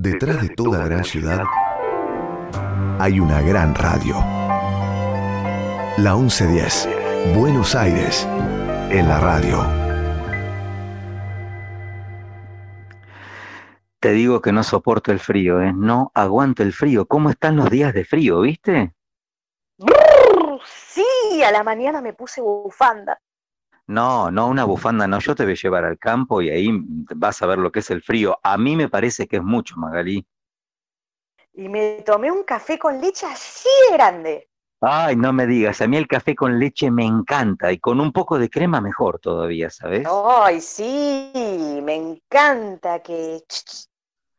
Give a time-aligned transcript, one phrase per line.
[0.00, 1.42] Detrás de toda gran ciudad
[3.00, 4.14] hay una gran radio.
[5.96, 6.88] La 1110,
[7.34, 8.24] Buenos Aires,
[8.92, 9.58] en la radio.
[13.98, 15.72] Te digo que no soporto el frío, ¿eh?
[15.74, 17.08] No aguanto el frío.
[17.08, 18.94] ¿Cómo están los días de frío, viste?
[20.64, 23.20] Sí, a la mañana me puse bufanda.
[23.88, 25.18] No, no, una bufanda no.
[25.18, 26.70] Yo te voy a llevar al campo y ahí
[27.16, 28.38] vas a ver lo que es el frío.
[28.42, 30.26] A mí me parece que es mucho, Magalí.
[31.54, 34.48] Y me tomé un café con leche así de grande.
[34.80, 38.12] Ay, no me digas, a mí el café con leche me encanta y con un
[38.12, 40.06] poco de crema mejor todavía, ¿sabes?
[40.08, 43.42] Ay, sí, me encanta que...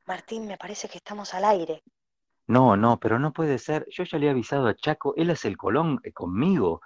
[0.05, 1.83] Martín, me parece que estamos al aire.
[2.47, 3.85] No, no, pero no puede ser.
[3.89, 6.81] Yo ya le he avisado a Chaco, él es el Colón eh, conmigo,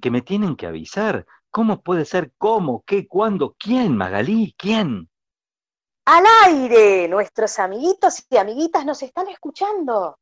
[0.00, 1.26] que me tienen que avisar.
[1.54, 2.32] ¿Cómo puede ser?
[2.36, 2.82] ¿Cómo?
[2.84, 3.06] ¿Qué?
[3.06, 3.54] ¿Cuándo?
[3.56, 4.56] ¿Quién, Magalí?
[4.58, 5.08] ¿Quién?
[6.04, 10.18] Al aire, nuestros amiguitos y amiguitas nos están escuchando.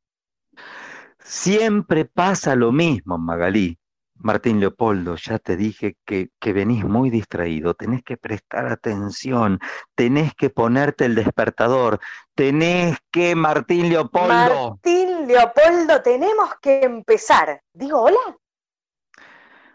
[1.19, 3.79] Siempre pasa lo mismo, Magalí.
[4.17, 9.59] Martín Leopoldo, ya te dije que, que, venís muy distraído, tenés que prestar atención,
[9.95, 11.99] tenés que ponerte el despertador,
[12.35, 14.29] tenés que, Martín Leopoldo.
[14.29, 17.63] Martín Leopoldo, tenemos que empezar.
[17.73, 18.37] Digo, hola.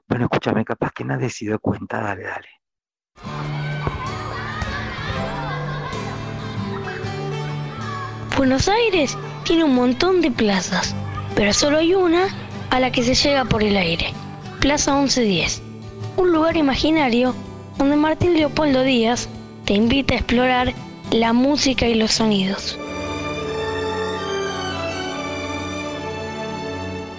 [0.07, 2.47] Bueno, escúchame, capaz que nadie se dio cuenta, dale, dale.
[8.37, 10.95] Buenos Aires tiene un montón de plazas,
[11.35, 12.27] pero solo hay una
[12.69, 14.13] a la que se llega por el aire.
[14.61, 15.61] Plaza 1110,
[16.15, 17.35] un lugar imaginario
[17.77, 19.27] donde Martín Leopoldo Díaz
[19.65, 20.73] te invita a explorar
[21.11, 22.79] la música y los sonidos.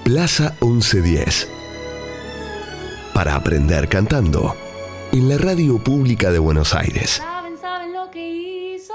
[0.05, 1.58] Plaza 1110.
[3.19, 4.55] Para aprender cantando
[5.11, 7.15] en la radio pública de Buenos Aires.
[7.17, 8.95] ¿Saben, saben lo que hizo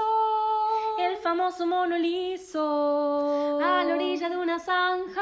[0.98, 5.20] el famoso mono liso a la orilla de una zanja?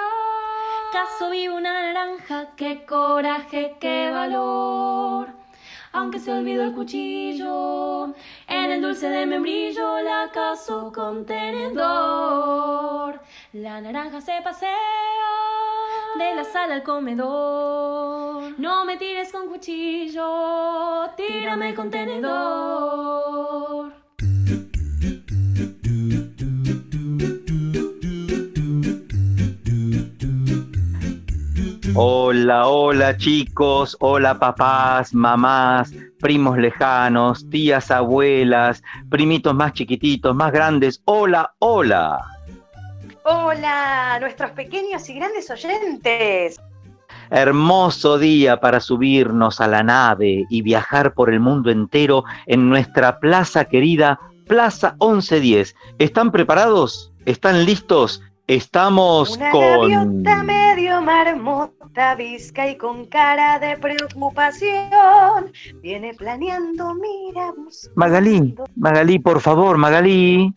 [0.92, 5.41] Caso vivo una naranja, qué coraje, qué valor.
[5.92, 8.14] Aunque se olvidó el cuchillo,
[8.48, 13.20] en el dulce de membrillo la caso con tenedor.
[13.52, 14.72] La naranja se pasea
[16.18, 18.58] de la sala al comedor.
[18.58, 23.92] No me tires con cuchillo, tírame con tenedor.
[31.94, 41.02] Hola, hola chicos, hola papás, mamás, primos lejanos, tías, abuelas, primitos más chiquititos, más grandes.
[41.04, 42.18] Hola, hola.
[43.24, 46.58] Hola, nuestros pequeños y grandes oyentes.
[47.28, 53.20] Hermoso día para subirnos a la nave y viajar por el mundo entero en nuestra
[53.20, 55.74] plaza querida, Plaza 1110.
[55.98, 57.12] ¿Están preparados?
[57.26, 58.22] ¿Están listos?
[58.48, 59.88] Estamos Una con...
[59.88, 65.52] gaviota medio marmota, visca y con cara de preocupación.
[65.80, 68.00] Viene planeando, mira, buscando.
[68.00, 70.52] Magalí, Magalí, por favor, Magalí.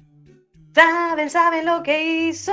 [0.74, 2.52] Saben, saben lo que hizo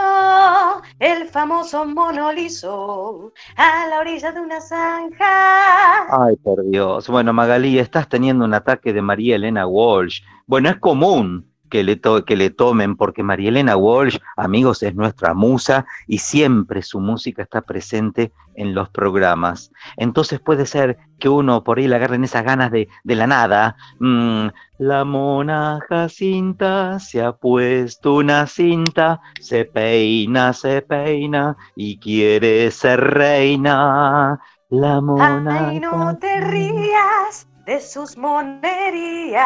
[1.01, 6.25] el famoso mono liso a la orilla de una zanja.
[6.25, 7.09] Ay, por Dios.
[7.09, 10.21] Bueno, Magalí, estás teniendo un ataque de María Elena Walsh.
[10.47, 14.95] Bueno, es común que le, to- que le tomen, porque María Elena Walsh, amigos, es
[14.95, 19.73] nuestra musa y siempre su música está presente en los programas.
[19.97, 23.77] Entonces puede ser que uno por ahí le agarren esas ganas de, de la nada.
[24.01, 24.49] Mm,
[24.81, 33.01] la mona Jacinta se ha puesto una cinta, se peina, se peina y quiere ser
[33.01, 34.39] reina.
[34.69, 35.69] La mona.
[35.71, 39.43] Ay, no te rías de sus monerías.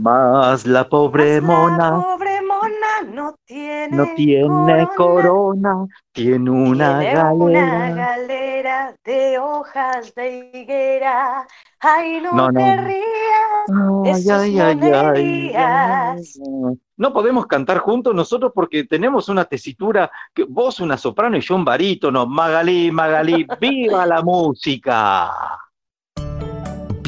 [0.00, 7.00] Más la pobre Mas la mona pobre mona no tiene, no tiene corona, tiene una
[7.00, 8.94] Tiene una galera.
[9.04, 11.46] de hojas de higuera.
[11.80, 12.58] Ay, no, No, no.
[12.60, 16.16] te rías ay, ay, monerías.
[16.38, 16.78] ay.
[16.96, 21.56] No podemos cantar juntos nosotros porque tenemos una tesitura, que vos una soprano y yo
[21.56, 22.26] un barítono.
[22.26, 25.30] Magalí, Magalí, ¡viva la música!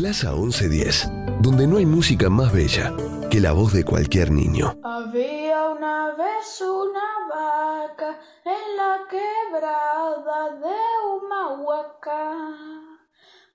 [0.07, 1.11] Plaza 1110,
[1.41, 2.95] donde no hay música más bella
[3.29, 4.79] que la voz de cualquier niño.
[4.85, 10.79] Había una vez una vaca en la quebrada de
[11.11, 12.37] Humahuaca.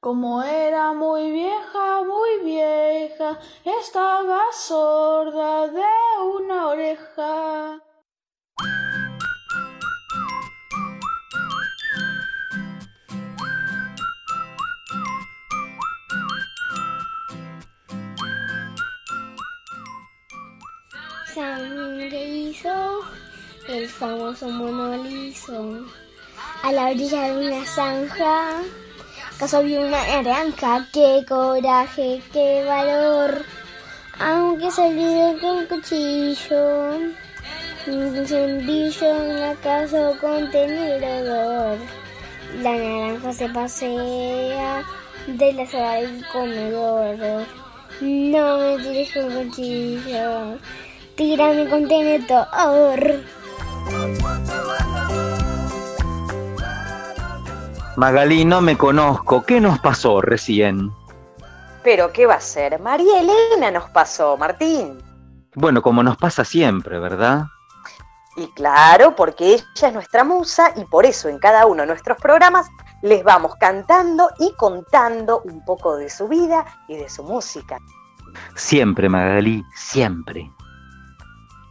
[0.02, 5.86] Como era muy vieja, muy vieja, estaba sorda de
[6.38, 7.82] una oreja.
[21.42, 22.56] Sangre y
[23.68, 25.88] el famoso mono liso.
[26.62, 28.62] A la orilla de una zanja,
[29.40, 30.88] caso vi una naranja.
[30.94, 33.44] Qué coraje, qué valor.
[34.20, 36.98] Aunque se olvide con cuchillo,
[37.88, 41.80] un cendillo en la casa contenedor.
[42.62, 44.84] La naranja se pasea
[45.26, 47.48] de la sala del comedor.
[48.00, 50.60] No me tires con cuchillo,
[51.16, 53.22] tírame con tenedor.
[57.98, 59.44] Magalí, no me conozco.
[59.44, 60.92] ¿Qué nos pasó recién?
[61.84, 62.80] Pero ¿qué va a ser?
[62.80, 65.02] María Elena nos pasó, Martín.
[65.56, 67.46] Bueno, como nos pasa siempre, ¿verdad?
[68.38, 72.18] Y claro, porque ella es nuestra musa y por eso en cada uno de nuestros
[72.18, 72.68] programas
[73.02, 77.78] les vamos cantando y contando un poco de su vida y de su música.
[78.56, 80.50] Siempre, Magalí, siempre.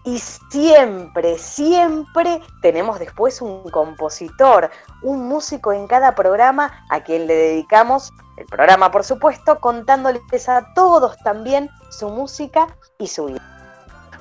[0.05, 4.71] Y siempre, siempre tenemos después un compositor,
[5.03, 10.73] un músico en cada programa a quien le dedicamos el programa, por supuesto, contándoles a
[10.75, 12.69] todos también su música
[12.99, 13.43] y su vida.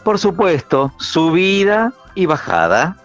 [0.04, 2.98] Por supuesto, su vida y bajada.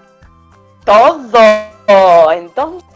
[0.84, 2.32] Todo.
[2.32, 2.88] Entonces.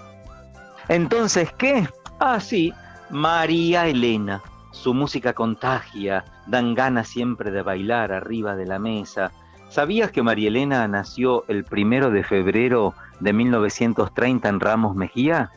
[0.88, 1.88] Entonces, ¿qué?
[2.18, 2.72] Ah, sí,
[3.10, 4.42] María Elena.
[4.72, 9.30] Su música contagia, dan ganas siempre de bailar arriba de la mesa
[9.68, 15.50] ¿Sabías que María Elena nació el primero de febrero de 1930 en Ramos Mejía?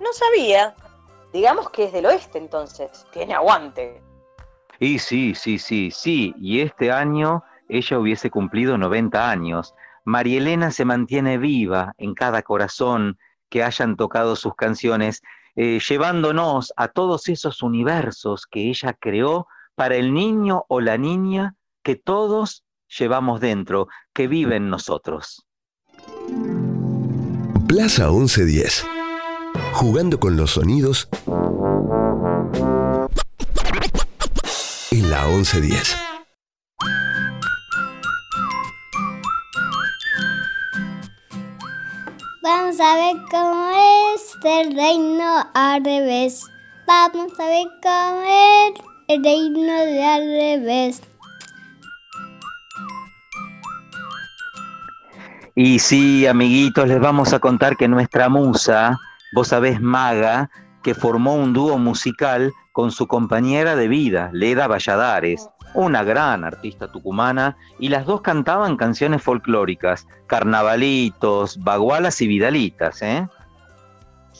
[0.00, 0.74] No sabía.
[1.32, 3.06] Digamos que es del oeste entonces.
[3.12, 4.00] Tiene aguante.
[4.78, 6.34] Y sí, sí, sí, sí.
[6.38, 9.74] Y este año ella hubiese cumplido 90 años.
[10.04, 13.18] María Elena se mantiene viva en cada corazón
[13.50, 15.22] que hayan tocado sus canciones,
[15.54, 21.56] eh, llevándonos a todos esos universos que ella creó para el niño o la niña
[21.82, 22.64] que todos
[22.98, 25.46] llevamos dentro, que vive en nosotros.
[27.66, 28.86] Plaza 1110.
[29.72, 31.08] Jugando con los sonidos
[34.90, 35.96] en la 1110.
[42.42, 43.70] Vamos a ver cómo
[44.14, 46.44] es el reino al revés.
[46.86, 48.72] Vamos a ver cómo es
[49.08, 51.02] el reino de al revés.
[55.54, 58.98] Y sí, amiguitos, les vamos a contar que nuestra musa,
[59.34, 60.50] vos sabés, Maga,
[60.82, 66.90] que formó un dúo musical con su compañera de vida, Leda Valladares, una gran artista
[66.90, 73.26] tucumana, y las dos cantaban canciones folclóricas, carnavalitos, bagualas y vidalitas, ¿eh?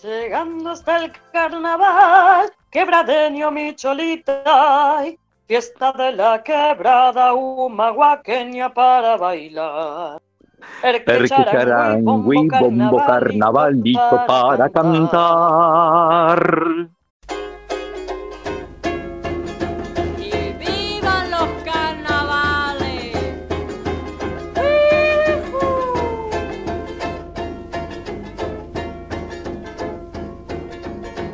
[0.02, 5.04] Llegando hasta el carnaval, quebradeño mi cholita,
[5.46, 10.20] fiesta de la quebrada humahuaqueña para bailar.
[10.80, 16.40] Perché charangui, bombo carnavalito para cantar.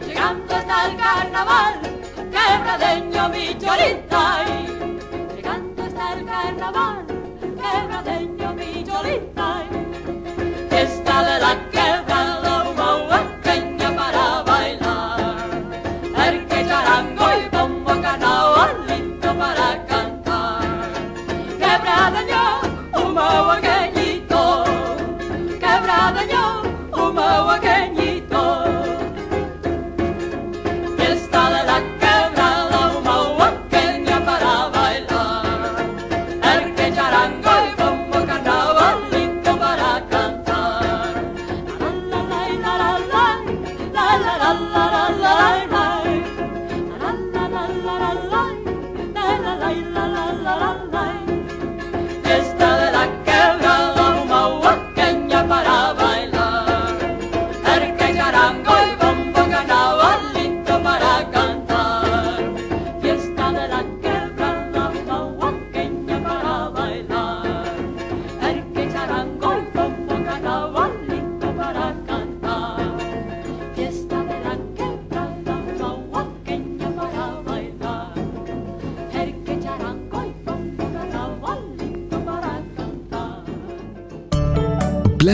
[0.06, 1.74] Llegando está el carnaval,
[2.30, 4.55] quebradeño mi chorita.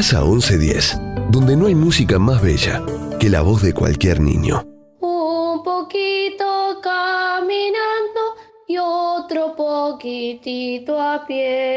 [0.02, 0.98] Plaza 1110,
[1.30, 2.84] donde no hay música más bella
[3.20, 4.66] que la voz de cualquier niño.
[4.98, 8.20] Un poquito caminando
[8.66, 11.71] y otro poquitito a pie.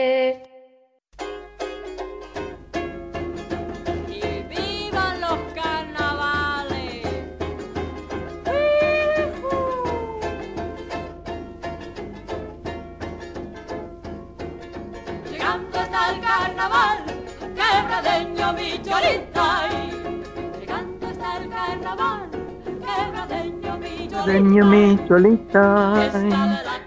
[24.35, 24.65] Cholita.
[24.65, 26.11] mi cholita,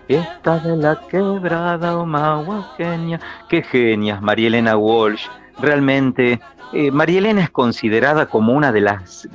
[0.07, 3.21] fiesta de la quebrada omahuaqueña.
[3.49, 5.27] Qué genias, María Elena Walsh.
[5.59, 6.41] Realmente,
[6.73, 9.29] eh, María Elena es considerada como una de las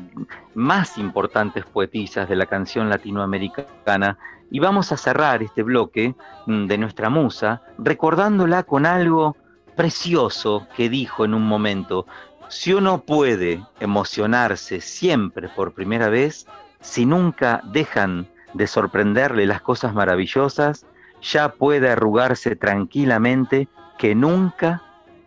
[0.54, 4.18] más importantes poetisas de la canción latinoamericana
[4.52, 6.14] y vamos a cerrar este bloque
[6.46, 9.36] mm, de nuestra musa recordándola con algo
[9.76, 12.06] precioso que dijo en un momento.
[12.50, 16.46] Si uno puede emocionarse siempre por primera vez,
[16.84, 20.86] si nunca dejan de sorprenderle las cosas maravillosas,
[21.22, 24.84] ya puede arrugarse tranquilamente que nunca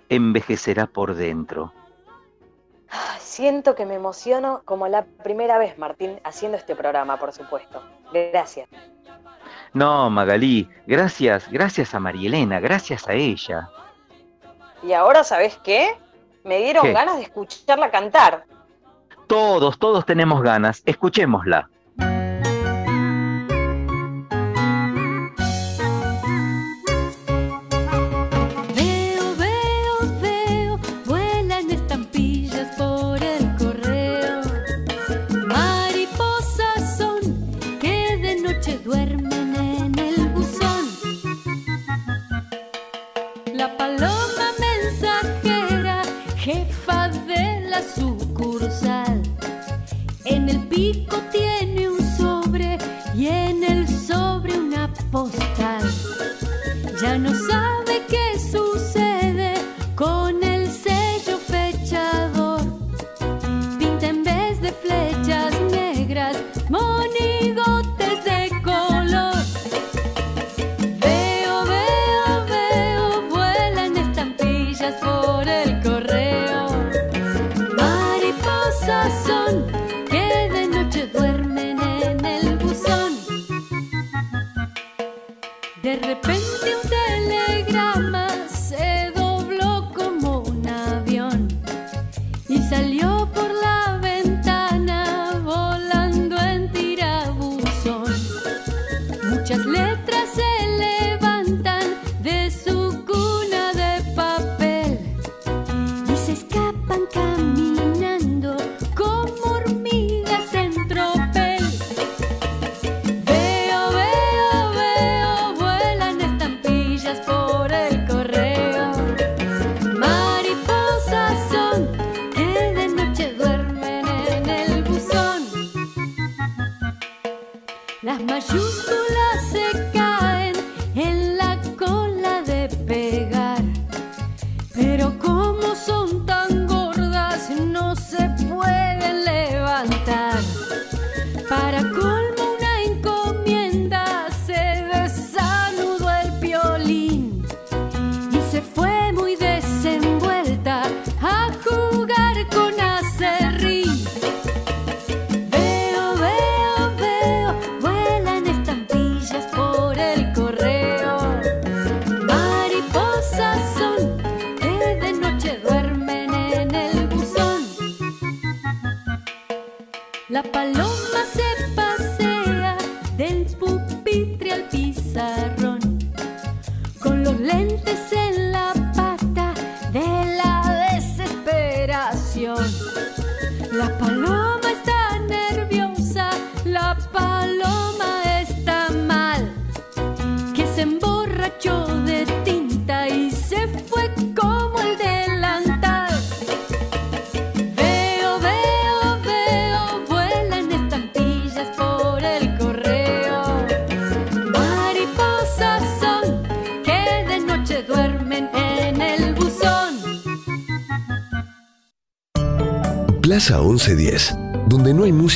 [0.09, 1.73] envejecerá por dentro.
[3.19, 7.83] Siento que me emociono como la primera vez, Martín, haciendo este programa, por supuesto.
[8.13, 8.69] Gracias.
[9.73, 13.69] No, Magalí, gracias, gracias a Marielena, gracias a ella.
[14.83, 15.99] Y ahora, ¿sabes qué?
[16.45, 18.45] Me dieron ganas de escucharla cantar.
[19.26, 20.83] Todos, todos tenemos ganas.
[20.87, 21.68] Escuchémosla.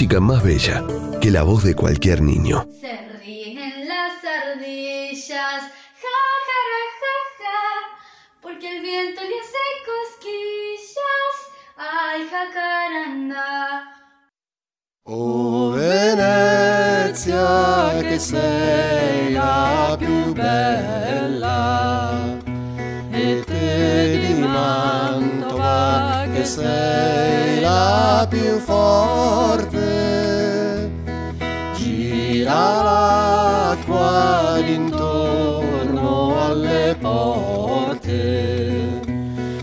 [0.00, 0.82] Música más bella
[1.20, 2.66] que la voz de cualquier niño.
[2.80, 5.60] Se ríen las ardillas,
[6.02, 6.60] ja, ja,
[7.02, 7.60] ja, ja,
[8.40, 11.34] porque el viento le hace cosquillas,
[11.76, 13.48] ay, jacaranda.
[15.04, 17.44] Oh Venezia,
[18.00, 22.10] che sei la più bella,
[23.12, 27.29] e te di Mantova, che sei
[28.50, 29.78] più forte,
[31.76, 38.08] gira l'acqua intorno alle porte.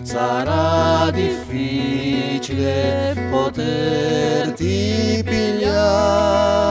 [0.03, 2.07] sarà difficile
[3.29, 6.66] poterti pigliare.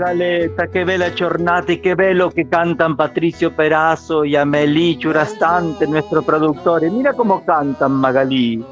[0.00, 5.86] Buongiorno Magaleta, che bella giornata y qué bello que cantan Patricio Perazo y Amelie Churastante,
[5.86, 6.82] nuestro productor.
[6.84, 8.64] Y mira cómo cantan Magalí.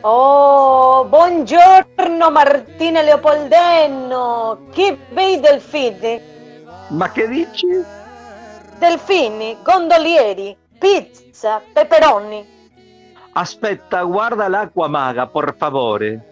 [0.00, 6.18] Oh, buongiorno Martina Leopoldenno, che bei delfini,
[6.90, 7.66] Ma che dici?
[8.78, 12.46] delfini, gondolieri, pizza, peperoni.
[13.32, 16.24] Aspetta, guarda l'acqua maga, por favore.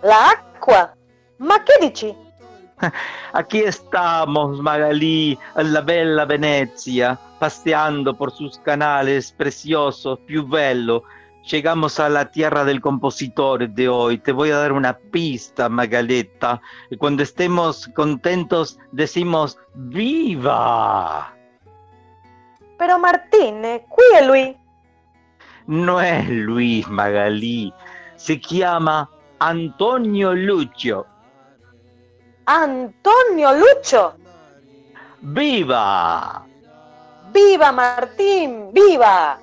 [0.00, 0.90] L'acqua?
[1.38, 2.22] Ma che dici?
[3.32, 11.02] Aquí estamos, Magalí, en la bella Venecia, paseando por sus canales preciosos, più bello.
[11.50, 14.16] Llegamos a la tierra del compositor de hoy.
[14.18, 16.60] Te voy a dar una pista, Magaleta.
[16.90, 21.34] Y Cuando estemos contentos, decimos ¡Viva!
[22.78, 24.56] Pero Martine, qui è lui.
[25.66, 27.72] No es Luis Magalí,
[28.16, 31.06] se llama Antonio Lucio.
[32.46, 34.14] Antonio Lucho.
[35.20, 36.44] ¡Viva!
[37.32, 39.38] Viva Martín, viva.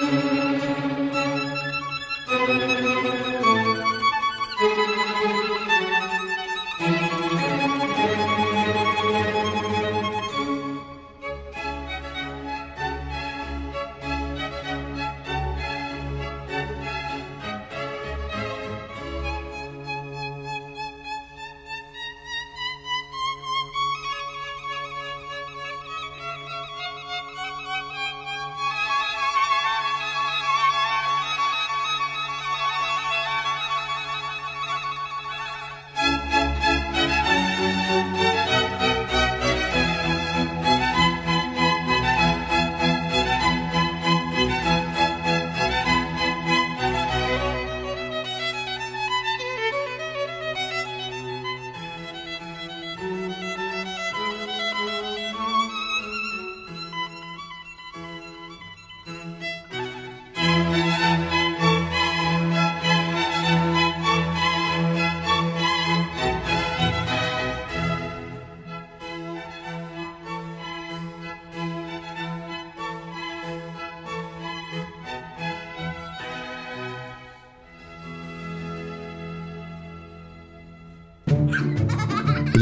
[0.00, 0.37] Mm-hmm.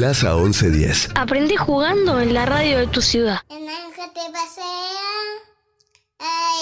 [0.07, 1.09] Plaza 1110.
[1.17, 3.41] Aprendí jugando en la radio de tu ciudad.
[3.49, 5.03] El naranja te pasea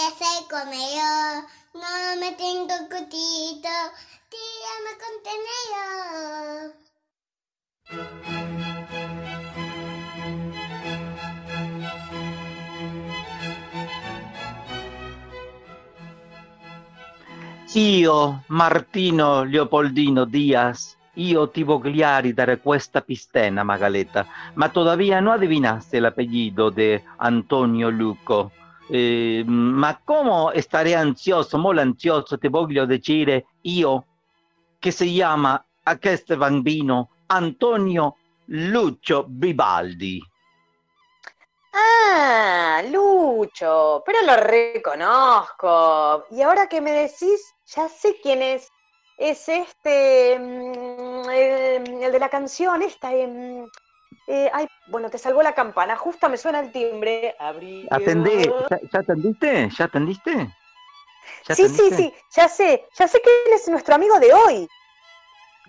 [0.09, 1.45] ese comedor.
[1.75, 3.69] No me tengo cutito,
[4.33, 6.73] tírame contenedor.
[17.75, 25.99] Io, Martino Leopoldino Díaz, io ti vogliari dare questa pistena, Magaleta, ma todavía no adivinaste
[25.99, 28.53] el apellido de Antonio Luco.
[28.89, 34.05] Eh, ma come estaré ansioso, molto ansioso, te voglio dire io,
[34.79, 40.23] che si chiama a questo bambino Antonio Lucio Vivaldi.
[41.73, 46.27] Ah, Lucho, pero lo reconozco.
[46.31, 48.71] Y ahora que me decís, ya sé quién es.
[49.17, 53.13] Es este, mm, el, el de la canción, esta.
[53.13, 53.69] em,
[54.27, 55.97] eh, ay, bueno, te salvó la campana.
[55.97, 57.35] Justo me suena el timbre.
[57.39, 57.87] Abrí.
[57.91, 59.69] Atendé, ¿ya, ya atendiste?
[59.79, 60.33] ¿Ya atendiste?
[61.45, 61.97] ¿Ya Sí, sí, atendiste?
[61.97, 62.87] sí, ya sé.
[62.99, 64.69] Ya sé que él es nuestro amigo de hoy.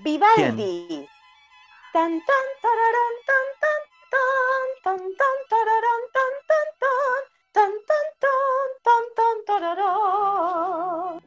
[0.03, 1.07] Vivaldi.
[1.93, 3.81] Tan, tan, tararán, tan, tan,
[4.11, 11.24] tan, tan, tan, tararán, tan, tan, tan, tan, tan, tan, tan, tan, tararán.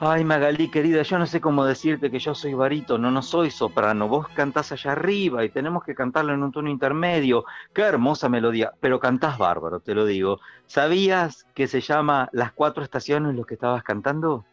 [0.00, 4.08] Ay, Magalí, querida, yo no sé cómo decirte que yo soy barítono, no soy soprano.
[4.08, 7.44] Vos cantás allá arriba y tenemos que cantarlo en un tono intermedio.
[7.72, 10.40] Qué hermosa melodía, pero cantás bárbaro, te lo digo.
[10.66, 14.44] ¿Sabías que se llama Las Cuatro Estaciones lo que estabas cantando?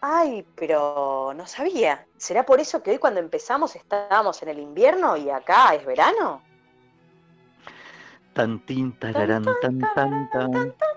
[0.00, 2.04] Ay, pero no sabía.
[2.16, 6.42] ¿Será por eso que hoy cuando empezamos estábamos en el invierno y acá es verano?
[8.34, 10.50] Tan tin tararán, tan tan tan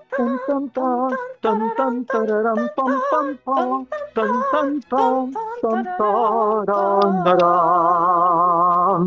[0.10, 5.84] tan tan tan tan tan tararán, pam pam pam tan tan tan tan
[7.26, 9.02] tarán,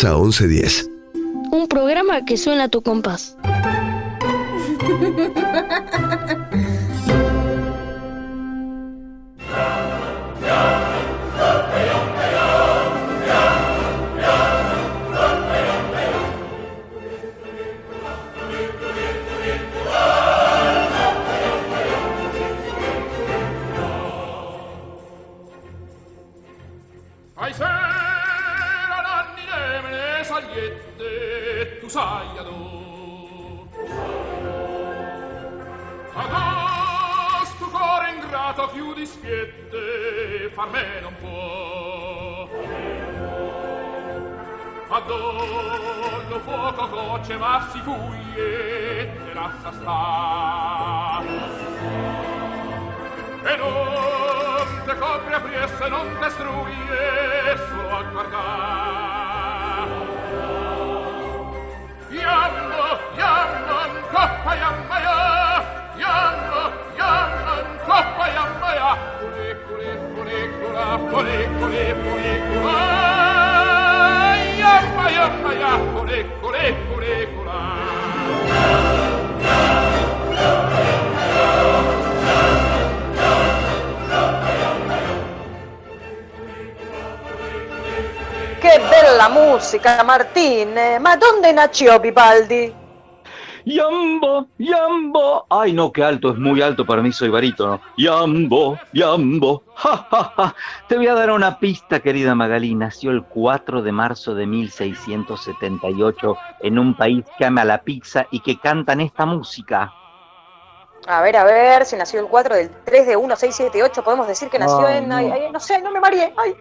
[0.00, 0.88] Plaza 1110.
[1.52, 3.36] Un programa que suena a tu compás.
[47.10, 51.20] voce ma si fuie terrazza sta
[53.42, 59.88] e non te copre a priesse non te struie solo a guardar
[62.10, 65.16] Ianno, Ianno, ancoppa Iammaia
[65.96, 66.62] Ianno,
[66.96, 72.78] Ianno, ancoppa Iammaia Cule, cule, cule, cula, cule, cule, cule, cula
[74.58, 76.39] Iammaia, Iammaia, cule, cule
[89.10, 90.74] bella música, Martín!
[91.00, 92.74] ¿Ma dónde nació Vivaldi?
[93.64, 95.46] Yambo, Yambo.
[95.50, 97.80] Ay, no, qué alto, es muy alto para mí, soy barítono.
[97.98, 99.62] Yambo, Yambo.
[99.74, 100.54] Ja, ja, ja.
[100.88, 102.74] Te voy a dar una pista, querida Magalí.
[102.74, 108.40] Nació el 4 de marzo de 1678 en un país que ama la pizza y
[108.40, 109.92] que cantan esta música.
[111.06, 114.58] A ver, a ver, si nació el 4 del 3 de 1678, podemos decir que
[114.58, 115.08] nació en...
[115.08, 115.16] no.
[115.16, 116.32] ay, ay, no sé, no me mareé.
[116.36, 116.54] Ay.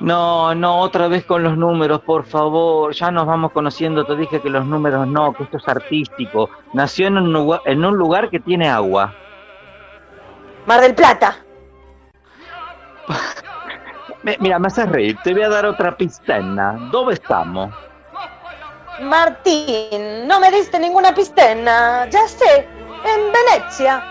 [0.00, 2.92] No, no, otra vez con los números, por favor.
[2.94, 4.04] Ya nos vamos conociendo.
[4.04, 6.50] Te dije que los números no, que esto es artístico.
[6.74, 9.14] Nació en un lugar, en un lugar que tiene agua.
[10.66, 11.36] Mar del Plata.
[14.22, 15.16] Me- mira, me haces reír.
[15.22, 16.72] Te voy a dar otra pistena.
[16.90, 17.72] ¿Dónde estamos?
[19.00, 22.06] Martín, no me diste ninguna pistena.
[22.10, 22.66] Ya sé,
[23.04, 24.02] en Venecia.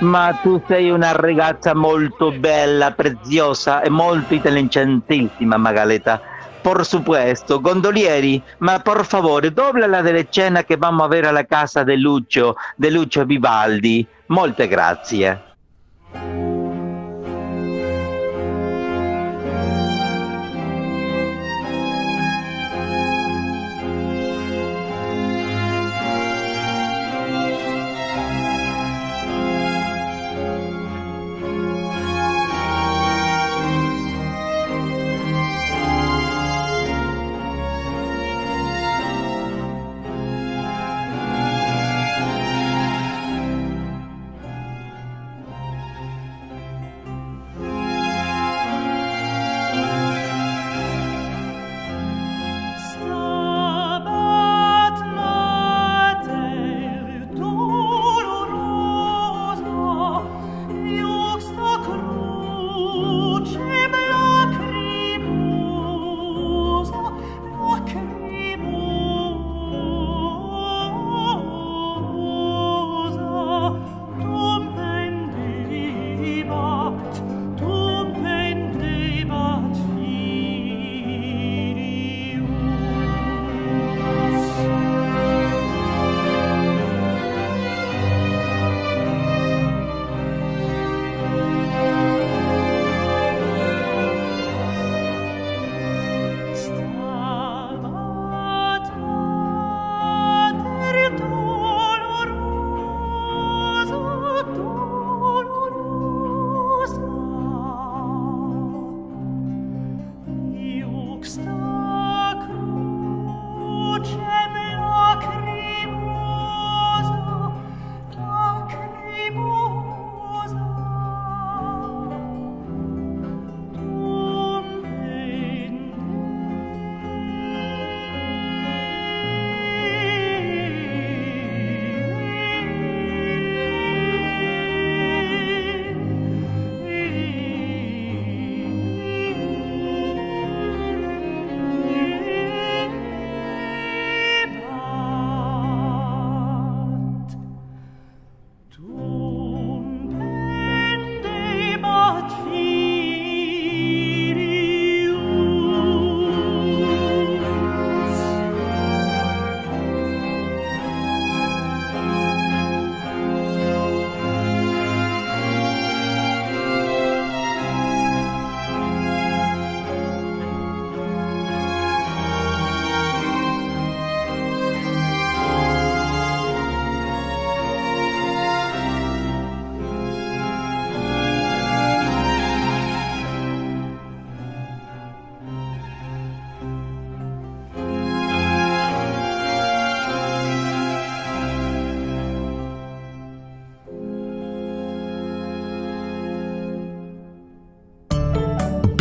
[0.00, 6.20] Ma tu sei una ragazza molto bella, preziosa e molto intelligentissima, Magaleta.
[6.62, 11.44] Por supuesto, gondolieri, ma por favore, dobla la derecena che vamos a ver a la
[11.44, 14.06] casa de Lucio, de Lucio Vivaldi.
[14.26, 15.42] Molte grazie.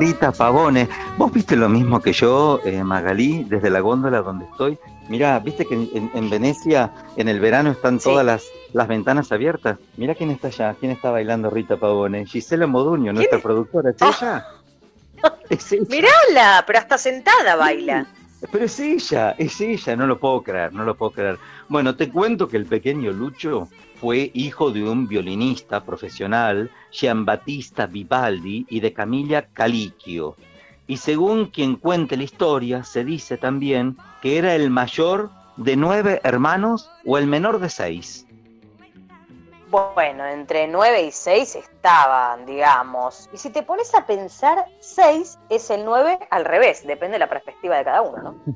[0.00, 0.88] Rita Pavone?
[1.18, 4.78] ¿Vos viste lo mismo que yo, eh, Magalí, desde la góndola donde estoy?
[5.10, 9.30] Mirá, viste que en, en- en Venecia en el verano están todas las, las ventanas
[9.30, 9.76] abiertas.
[9.98, 12.24] Mirá quién está allá, quién está bailando Rita Pavone.
[12.24, 13.90] Gisela Moduño, nuestra productora.
[13.90, 14.46] ¿Es ella?
[15.50, 15.84] Es ella.
[15.90, 18.06] Mirala, pero hasta sentada baila.
[18.50, 21.38] Pero es ella, es ella, no lo puedo creer, no lo puedo creer.
[21.68, 23.68] Bueno, te cuento que el pequeño Lucho
[24.00, 30.36] fue hijo de un violinista profesional, Giambattista Vivaldi, y de Camilla Calicchio.
[30.86, 36.20] Y según quien cuente la historia, se dice también que era el mayor de nueve
[36.24, 38.26] hermanos o el menor de seis.
[39.70, 43.30] Bueno, entre 9 y 6 estaban, digamos.
[43.32, 47.28] Y si te pones a pensar, 6 es el 9 al revés, depende de la
[47.28, 48.54] perspectiva de cada uno, ¿no?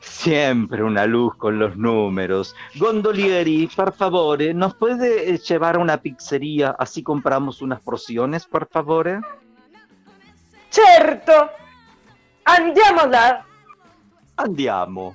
[0.00, 2.54] Siempre una luz con los números.
[2.76, 8.66] Gondolieri, por favor, ¿nos puede eh, llevar a una pizzería así compramos unas porciones, por
[8.68, 9.20] favor?
[10.70, 11.50] Certo!
[12.44, 13.44] Andiamola!
[14.36, 15.14] Andiamo.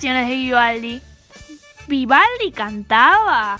[0.00, 1.02] De Vivaldi?
[1.86, 3.58] ¿Vivaldi cantaba?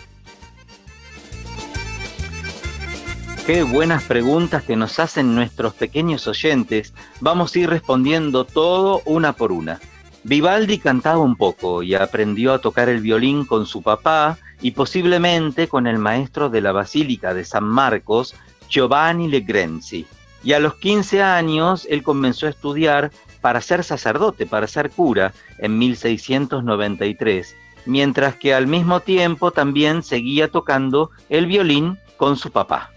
[3.46, 6.94] Qué buenas preguntas que nos hacen nuestros pequeños oyentes.
[7.20, 9.80] Vamos a ir respondiendo todo una por una.
[10.24, 15.68] Vivaldi cantaba un poco y aprendió a tocar el violín con su papá y posiblemente
[15.68, 18.34] con el maestro de la Basílica de San Marcos,
[18.70, 20.06] Giovanni Legrenzi.
[20.42, 23.10] Y a los 15 años él comenzó a estudiar
[23.40, 30.48] para ser sacerdote, para ser cura, en 1693, mientras que al mismo tiempo también seguía
[30.48, 32.90] tocando el violín con su papá.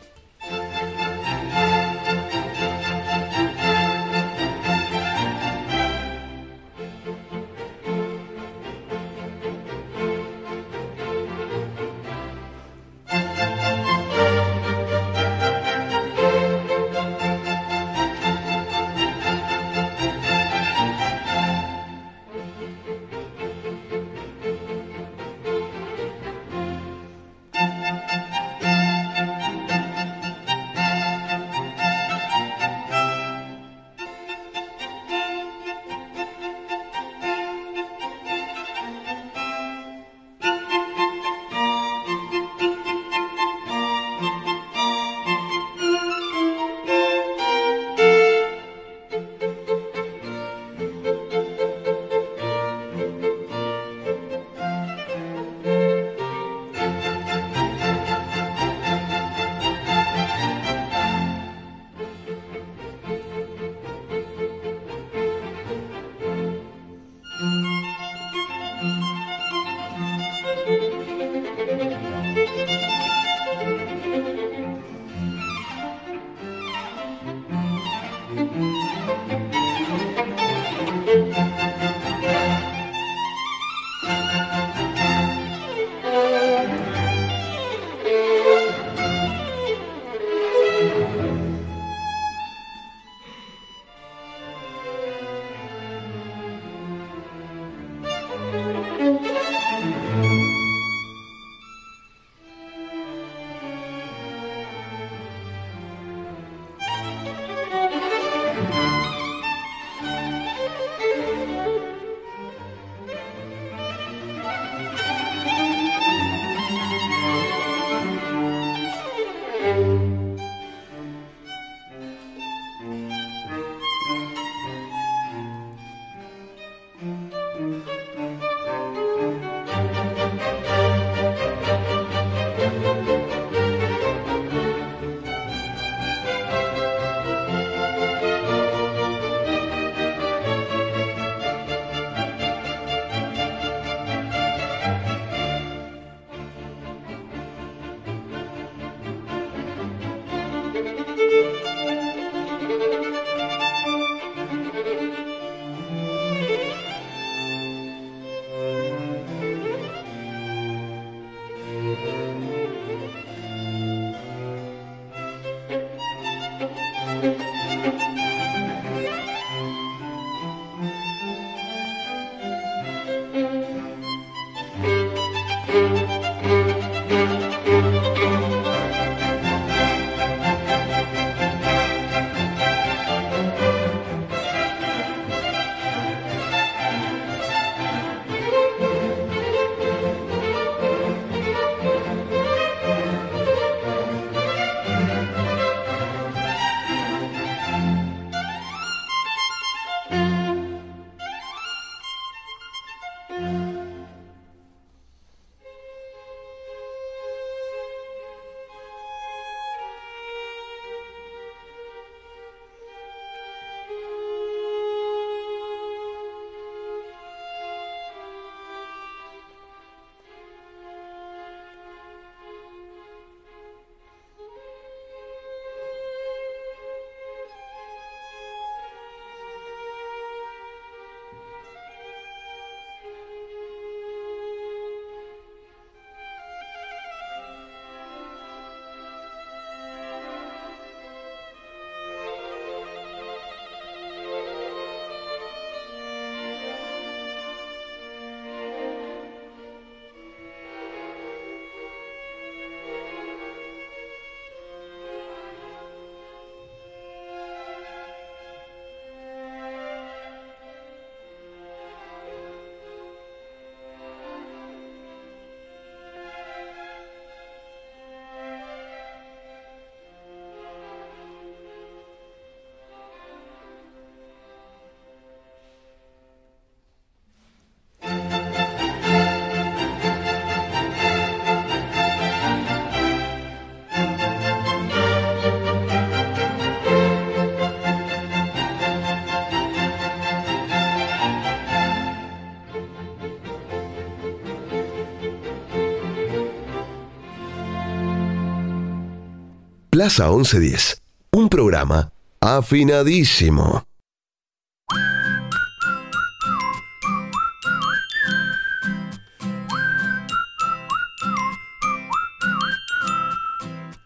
[300.04, 301.01] Plaza 1110,
[301.32, 303.86] un programa afinadísimo.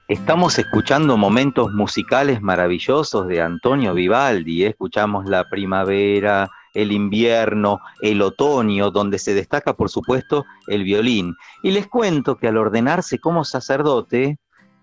[0.07, 4.65] Estamos escuchando momentos musicales maravillosos de Antonio Vivaldi.
[4.65, 11.35] Escuchamos la primavera, el invierno, el otoño, donde se destaca, por supuesto, el violín.
[11.63, 14.37] Y les cuento que al ordenarse como sacerdote,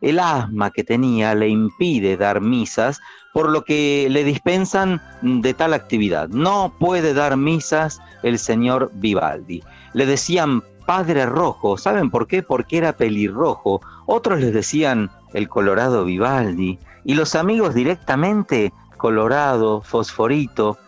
[0.05, 3.01] el asma que tenía le impide dar misas,
[3.33, 6.29] por lo que le dispensan de tal actividad.
[6.29, 9.63] No puede dar misas el señor Vivaldi.
[9.95, 11.79] Le decían Padre Rojo.
[11.79, 12.43] ¿Saben por qué?
[12.43, 13.81] Porque era pelirrojo.
[14.07, 16.79] Otros les decían el Colorado Vivaldi.
[17.05, 20.79] Y los amigos directamente, Colorado, Fosforito,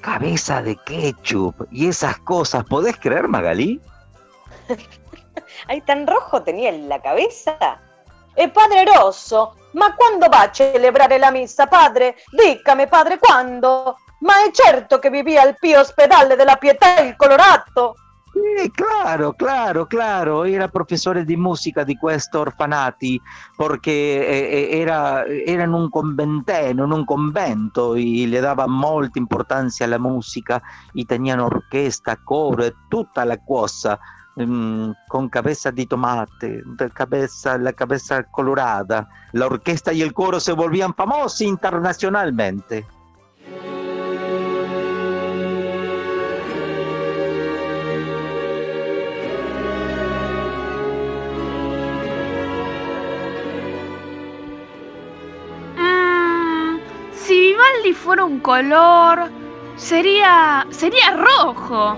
[0.00, 2.64] cabeza de ketchup y esas cosas.
[2.64, 3.80] ¿Podés creer, Magalí?
[5.68, 7.80] ¿Ay, tan rojo tenía en la cabeza?
[8.40, 12.14] Eh, padre Rosso, ma quando va a celebrare la missa, padre?
[12.30, 13.98] Dícame, padre, quando?
[14.20, 17.96] Ma è certo che vivía al pio ospedale della Pietà il Colorato?
[18.32, 20.44] Sì, claro, claro, claro.
[20.44, 23.20] Era professore di musica di questi orfanati
[23.54, 29.18] perché eh, eh, era, era in un conventeno, in un convento e le dava molta
[29.18, 30.62] importanza alla musica
[30.94, 33.98] e tenivano orchestra, coro e tutta la cosa
[34.36, 36.62] mm, con cabeza di tomate,
[36.92, 39.08] cabeza, la cabeza colorada.
[39.32, 42.86] La orquesta y el coro se volvían famosi internacionalmente.
[57.30, 59.30] si Vivaldi fuera un color,
[59.76, 60.66] sería.
[60.70, 61.96] sería rojo.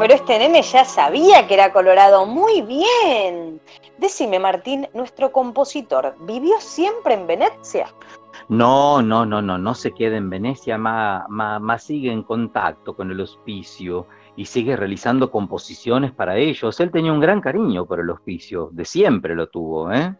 [0.00, 2.24] Pero este nene ya sabía que era colorado.
[2.24, 3.60] Muy bien.
[3.98, 7.86] Decime, Martín, nuestro compositor, ¿vivió siempre en Venecia?
[8.48, 13.10] No, no, no, no, no se queda en Venecia, más ma, sigue en contacto con
[13.10, 16.80] el hospicio y sigue realizando composiciones para ellos.
[16.80, 20.16] Él tenía un gran cariño por el hospicio, de siempre lo tuvo, ¿eh?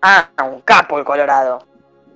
[0.00, 1.58] Ah, un capo el Colorado.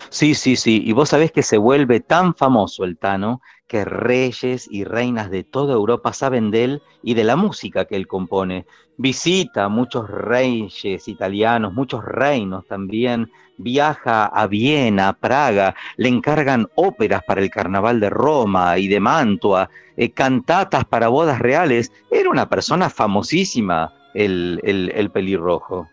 [0.09, 0.83] Sí, sí, sí.
[0.85, 3.43] Y vos sabés que se vuelve tan famoso el Tano
[3.73, 7.97] que reyes y reinas de toda Europa saben de él y de la música que
[7.97, 8.67] él compone.
[8.99, 13.33] Visita muchos reyes italianos, muchos reinos también.
[13.57, 19.01] Viaja a Viena, a Praga, le encargan óperas para el Carnaval de Roma y de
[19.01, 21.91] Mantua, eh, cantatas para bodas reales.
[22.11, 25.89] Era una persona famosísima, el, el, el pelirrojo.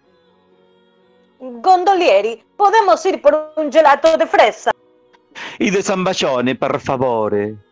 [1.40, 4.72] Gondolieri, podemos ir por un gelato de fresa.
[5.58, 7.69] Y de Zambaglione, per favore.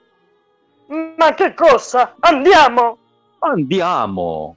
[1.17, 2.15] Ma che cosa?
[2.19, 2.97] Andiamo!
[3.39, 4.56] Andiamo!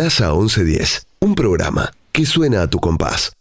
[0.00, 3.32] Plaza 1110, un programa que suena a tu compás.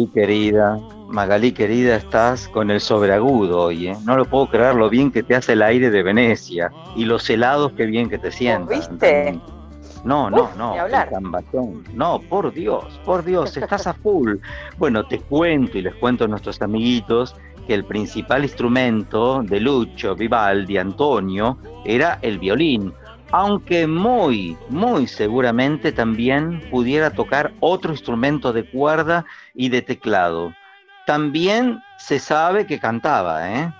[0.00, 3.96] Magalí querida, Magalí querida, estás con el sobreagudo hoy, ¿eh?
[4.04, 7.28] No lo puedo creer lo bien que te hace el aire de Venecia y los
[7.28, 8.68] helados que bien que te sientan.
[8.68, 9.38] ¿Viste?
[10.04, 10.74] No, no, Uf, no.
[11.92, 14.36] No, por Dios, por Dios, estás a full.
[14.78, 17.36] Bueno, te cuento y les cuento a nuestros amiguitos
[17.66, 22.94] que el principal instrumento de Lucho, Vivaldi, Antonio, era el violín,
[23.32, 29.24] aunque muy, muy seguramente también pudiera tocar otro instrumento de cuerda
[29.54, 30.52] y de teclado.
[31.06, 33.72] También se sabe que cantaba, ¿eh?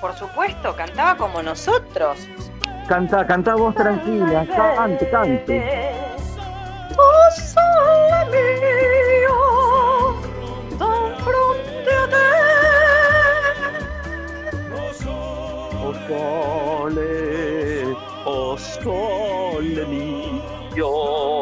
[0.00, 2.28] Por supuesto, cantaba como nosotros.
[2.88, 5.90] Canta, canta vos tranquila, cante, cante.
[6.96, 9.38] Oh sole mio,
[10.78, 11.14] dai
[18.86, 19.60] oh
[20.74, 21.33] sole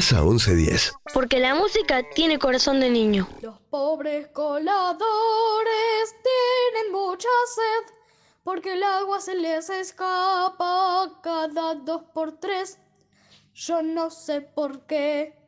[0.00, 0.94] Plaza 1110.
[1.12, 3.28] Porque la música tiene corazón de niño.
[3.42, 4.96] Los pobres coladores
[6.22, 7.94] tienen mucha sed
[8.42, 12.78] porque el agua se les escapa cada dos por tres.
[13.52, 15.38] Yo no sé por qué.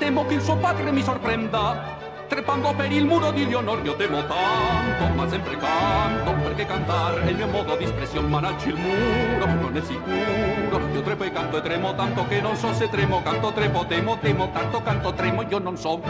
[0.00, 1.98] Temo che il suo padre mi sorprenda.
[2.26, 7.30] Trepando per il muro di Leonor io temo tanto, ma sempre canto, perché cantare è
[7.30, 10.88] il mio modo di espressione, managgi il muro, non è sicuro.
[10.94, 14.16] Io trepo e canto e tremo tanto che non so se tremo, canto, trepo, temo,
[14.18, 16.00] temo, tanto canto, tremo, io non so.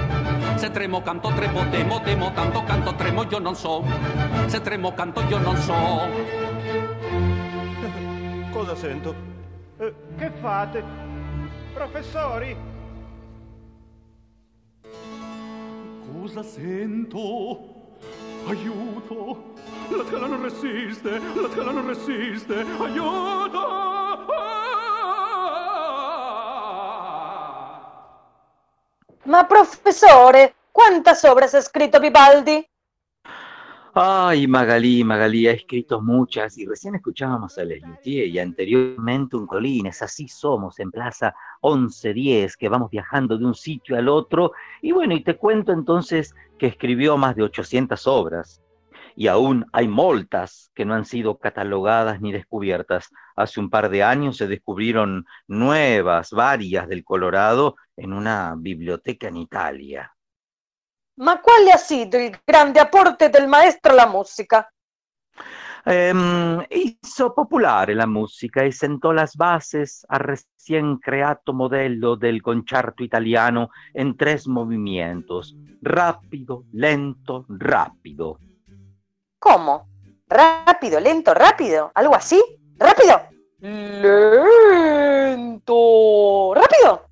[0.54, 3.82] Se tremo, canto, trepo, temo, temo, tanto canto, tremo, io non so.
[4.46, 5.74] Se tremo, canto, io non so.
[8.52, 9.14] Cosa sento?
[9.78, 10.84] Eh, che fate?
[11.72, 12.69] Professori?
[16.12, 17.68] Cosa sento?
[18.46, 19.54] Aiuto!
[19.90, 21.20] La tela non resiste!
[21.34, 22.66] La tela non resiste!
[22.78, 23.68] Aiuto!
[29.24, 32.68] Ma professore, quantas obras ha escrito Vivaldi?
[33.92, 40.00] Ay, Magalí, Magalí ha escrito muchas y recién escuchábamos a Lelutier y anteriormente un Colines,
[40.02, 44.52] así somos en Plaza 1110, que vamos viajando de un sitio al otro.
[44.80, 48.62] Y bueno, y te cuento entonces que escribió más de 800 obras
[49.16, 53.10] y aún hay moltas que no han sido catalogadas ni descubiertas.
[53.34, 59.36] Hace un par de años se descubrieron nuevas, varias del Colorado en una biblioteca en
[59.38, 60.14] Italia.
[61.20, 64.66] Ma quale ha sido il grande apporte del maestro alla musica?
[65.84, 73.02] Ehm, hizo popolare la musica e sentò las bases al recién creato modello del concerto
[73.02, 78.38] italiano en tres movimientos, rápido, lento, rápido.
[79.38, 79.88] ¿Cómo?
[80.26, 81.90] ¿Rápido, lento, rápido?
[81.94, 82.42] ¿Algo así?
[82.78, 83.20] ¿Rápido?
[83.58, 84.14] Lento.
[86.54, 87.08] ¿Rápido?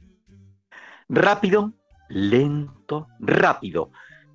[1.11, 1.73] Rápido,
[2.09, 3.91] lento, rápido.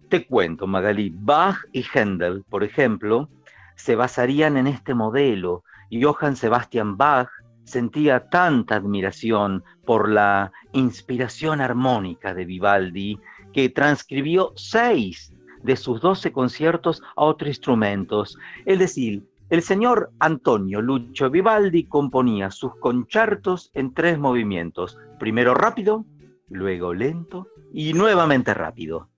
[0.10, 3.30] Te cuento, Magalí, Bach y Händel, por ejemplo,
[3.76, 5.64] se basarían en este modelo.
[5.92, 7.30] Johann Sebastian Bach
[7.64, 13.20] sentía tanta admiración por la inspiración armónica de Vivaldi
[13.54, 18.38] que transcribió seis de sus doce conciertos a otros instrumentos.
[18.66, 26.06] Es decir, el señor Antonio Lucho Vivaldi componía sus conciertos en tres movimientos, primero rápido,
[26.50, 29.10] luego lento y nuevamente rápido.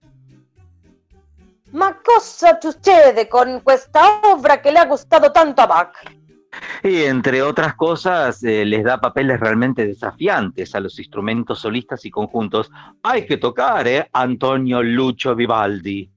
[1.74, 5.94] Ma cosa succede con questa obra que le ha gustado tanto a Bach?
[6.82, 12.12] Y entre otras cosas, eh, les da papeles realmente desafiantes a los instrumentos solistas y
[12.12, 12.72] conjuntos.
[13.04, 14.10] Hay que tocar, ¿eh?
[14.14, 16.10] Antonio Lucho Vivaldi.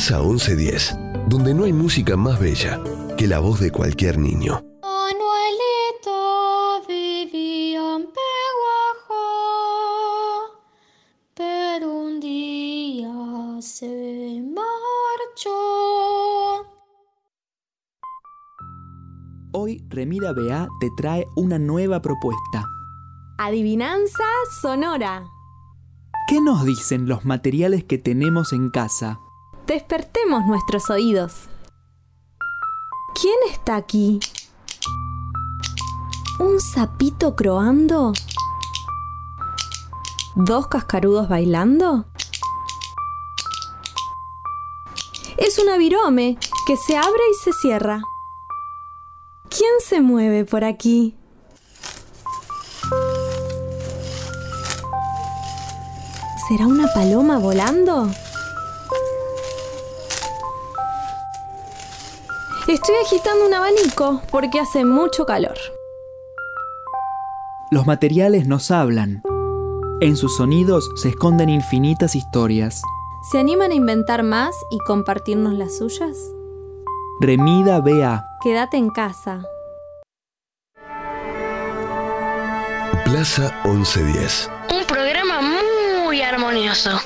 [0.00, 0.96] Plaza 1110,
[1.28, 2.82] donde no hay música más bella
[3.18, 4.64] que la voz de cualquier niño.
[4.80, 9.18] Manuelito vivía en Peguajó,
[11.34, 13.12] pero un día
[13.60, 15.50] se marchó.
[19.52, 22.64] Hoy Remida BA te trae una nueva propuesta.
[23.36, 24.24] Adivinanza
[24.62, 25.26] sonora.
[26.26, 29.20] ¿Qué nos dicen los materiales que tenemos en casa?
[29.70, 31.48] Despertemos nuestros oídos.
[33.14, 34.18] ¿Quién está aquí?
[36.40, 38.12] ¿Un sapito croando?
[40.34, 42.06] ¿Dos cascarudos bailando?
[45.36, 48.02] Es una virome que se abre y se cierra.
[49.50, 51.14] ¿Quién se mueve por aquí?
[56.48, 58.10] ¿Será una paloma volando?
[62.70, 65.56] Estoy agitando un abanico porque hace mucho calor.
[67.72, 69.24] Los materiales nos hablan.
[70.00, 72.80] En sus sonidos se esconden infinitas historias.
[73.32, 76.16] ¿Se animan a inventar más y compartirnos las suyas?
[77.20, 78.24] Remida BA.
[78.40, 79.42] Quédate en casa.
[83.04, 84.48] Plaza 1110.
[84.72, 87.00] Un programa muy armonioso.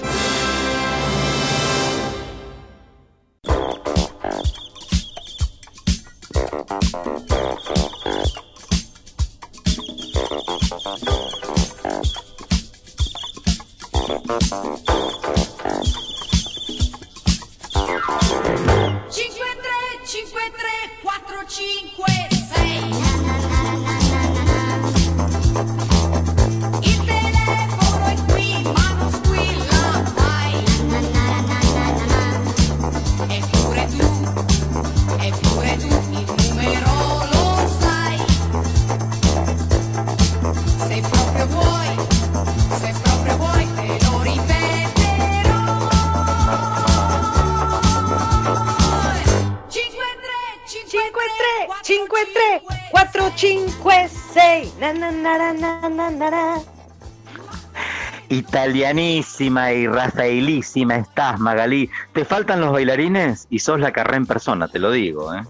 [58.29, 61.91] Italianísima y rafaelísima estás, Magalí.
[62.13, 65.43] Te faltan los bailarines y sos la carrera en persona, te lo digo, ¿eh?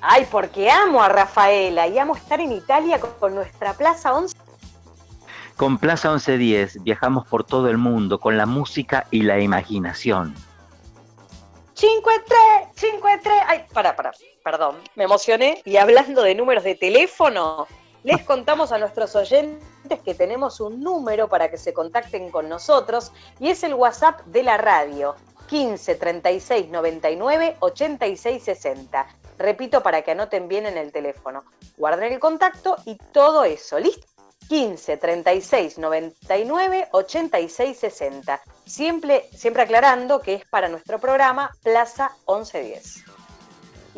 [0.00, 4.36] Ay, porque amo a Rafaela y amo estar en Italia con, nuestra Plaza 11.
[5.56, 10.34] Con Plaza 1110 viajamos por todo el mundo con la música y la imaginación.
[11.74, 12.40] 5, 3,
[12.74, 13.36] 5, 3.
[13.46, 14.12] Ay, para, para,
[14.44, 15.62] perdón, me emocioné.
[15.64, 17.66] Y hablando de números de teléfono,
[18.04, 23.12] les contamos a nuestros oyentes que tenemos un número para que se contacten con nosotros
[23.40, 25.16] y es el WhatsApp de la radio.
[25.48, 29.06] 15 36 99 86 60.
[29.38, 31.44] Repito para que anoten bien en el teléfono.
[31.76, 33.78] Guarden el contacto y todo eso.
[33.78, 34.06] ¿Listo?
[34.48, 38.40] 15 36 99 86 60.
[38.66, 43.17] Siempre, siempre aclarando que es para nuestro programa Plaza 1110.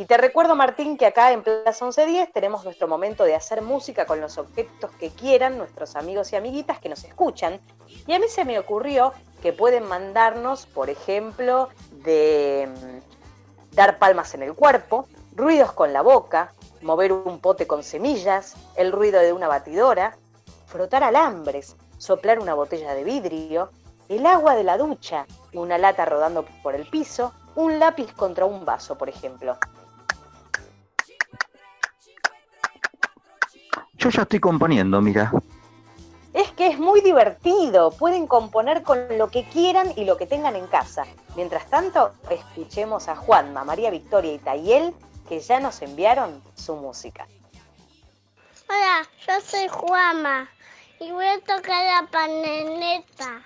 [0.01, 4.07] Y te recuerdo, Martín, que acá en Plaza 1110 tenemos nuestro momento de hacer música
[4.07, 7.61] con los objetos que quieran nuestros amigos y amiguitas que nos escuchan.
[8.07, 11.69] Y a mí se me ocurrió que pueden mandarnos, por ejemplo,
[12.03, 17.83] de mm, dar palmas en el cuerpo, ruidos con la boca, mover un pote con
[17.83, 20.17] semillas, el ruido de una batidora,
[20.65, 23.71] frotar alambres, soplar una botella de vidrio,
[24.09, 28.65] el agua de la ducha, una lata rodando por el piso, un lápiz contra un
[28.65, 29.59] vaso, por ejemplo.
[34.01, 35.31] Yo ya estoy componiendo, mira.
[36.33, 40.57] Es que es muy divertido, pueden componer con lo que quieran y lo que tengan
[40.57, 41.05] en casa.
[41.37, 44.95] Mientras tanto, escuchemos a Juanma, María Victoria y Tayel,
[45.29, 47.27] que ya nos enviaron su música.
[48.71, 50.49] Hola, yo soy Juama
[50.99, 53.43] y voy a tocar la paneleta.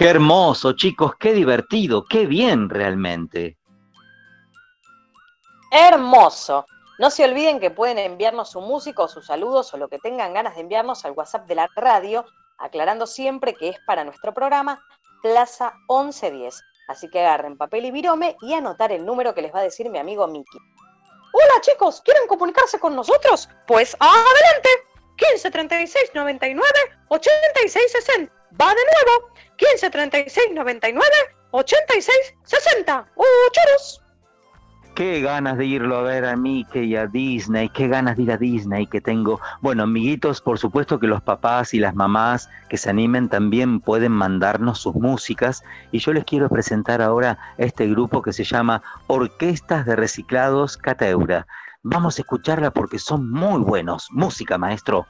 [0.00, 3.58] Qué hermoso, chicos, qué divertido, qué bien realmente.
[5.70, 6.64] Hermoso.
[6.98, 10.32] No se olviden que pueden enviarnos su música o sus saludos o lo que tengan
[10.32, 12.24] ganas de enviarnos al WhatsApp de la radio,
[12.56, 14.82] aclarando siempre que es para nuestro programa
[15.20, 16.62] Plaza 1110.
[16.88, 19.90] Así que agarren papel y virome y anotar el número que les va a decir
[19.90, 20.58] mi amigo Miki.
[21.34, 23.50] Hola chicos, ¿quieren comunicarse con nosotros?
[23.66, 24.70] Pues adelante.
[25.18, 26.72] 15 36 99
[27.08, 28.39] 86 60.
[28.58, 29.30] Va de nuevo.
[29.56, 31.04] 15 36 99
[31.50, 33.06] 86 60.
[33.16, 34.02] ¡Uh, choros!
[34.94, 38.32] Qué ganas de irlo a ver a Mickey y a Disney, qué ganas de ir
[38.32, 39.40] a Disney que tengo.
[39.62, 44.12] Bueno, amiguitos, por supuesto que los papás y las mamás que se animen también pueden
[44.12, 49.86] mandarnos sus músicas y yo les quiero presentar ahora este grupo que se llama Orquestas
[49.86, 51.46] de Reciclados Cateura.
[51.82, 54.08] Vamos a escucharla porque son muy buenos.
[54.10, 55.06] Música, maestro.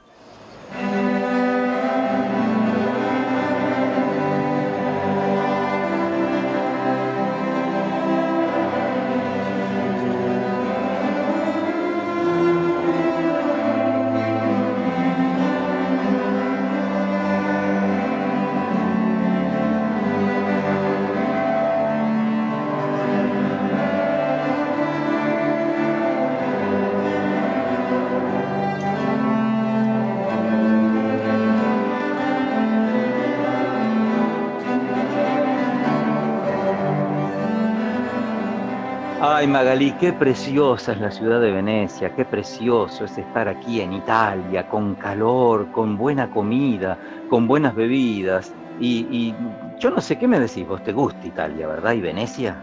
[39.41, 43.91] Ay, Magalí, qué preciosa es la ciudad de Venecia, qué precioso es estar aquí en
[43.91, 46.95] Italia, con calor, con buena comida,
[47.27, 48.53] con buenas bebidas.
[48.79, 49.35] Y, y
[49.79, 51.93] yo no sé qué me decís, vos te gusta Italia, ¿verdad?
[51.93, 52.55] ¿Y Venecia?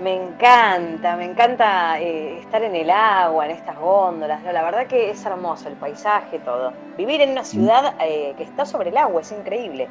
[0.00, 4.44] Me encanta, me encanta eh, estar en el agua, en estas góndolas.
[4.44, 4.52] ¿no?
[4.52, 6.74] La verdad que es hermoso el paisaje, todo.
[6.96, 9.88] Vivir en una ciudad eh, que está sobre el agua es increíble.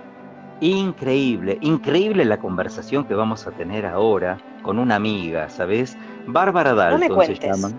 [0.61, 5.98] Increíble, increíble la conversación que vamos a tener ahora con una amiga, ¿sabes?
[6.27, 7.72] Bárbara No me Dalton se llama.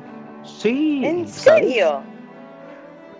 [0.42, 1.02] Sí.
[1.04, 2.02] ¿En serio?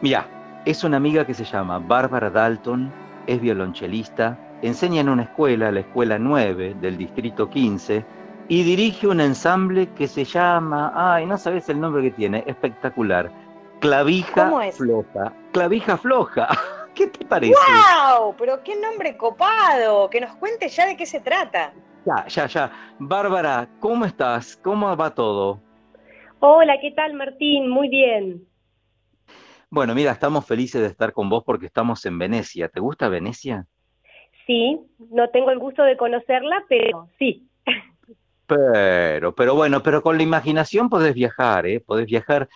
[0.02, 0.26] Mira,
[0.66, 2.92] es una amiga que se llama Bárbara Dalton,
[3.26, 8.04] es violonchelista, enseña en una escuela, la escuela 9 del distrito 15,
[8.48, 13.32] y dirige un ensamble que se llama, ay, no sabes el nombre que tiene, espectacular,
[13.80, 14.76] Clavija ¿Cómo es?
[14.76, 15.32] Floja.
[15.52, 16.48] Clavija Floja.
[16.96, 17.52] ¿Qué te parece?
[17.52, 18.34] ¡Wow!
[18.38, 20.08] Pero qué nombre copado.
[20.08, 21.74] Que nos cuente ya de qué se trata.
[22.06, 22.72] Ya, ya, ya.
[22.98, 24.56] Bárbara, ¿cómo estás?
[24.56, 25.60] ¿Cómo va todo?
[26.40, 27.68] Hola, ¿qué tal Martín?
[27.68, 28.48] Muy bien.
[29.68, 32.70] Bueno, mira, estamos felices de estar con vos porque estamos en Venecia.
[32.70, 33.66] ¿Te gusta Venecia?
[34.46, 37.46] Sí, no tengo el gusto de conocerla, pero sí.
[38.46, 41.80] Pero, pero bueno, pero con la imaginación podés viajar, ¿eh?
[41.80, 42.48] Podés viajar.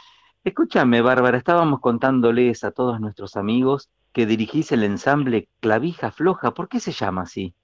[0.44, 6.52] Escúchame, Bárbara, estábamos contándoles a todos nuestros amigos que dirigís el ensamble Clavija Floja.
[6.52, 7.54] ¿Por qué se llama así?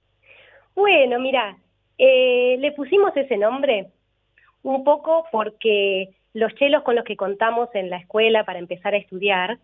[0.75, 1.57] Bueno, mira,
[1.97, 3.87] eh, le pusimos ese nombre
[4.63, 8.97] un poco porque los chelos con los que contamos en la escuela para empezar a
[8.97, 9.57] estudiar,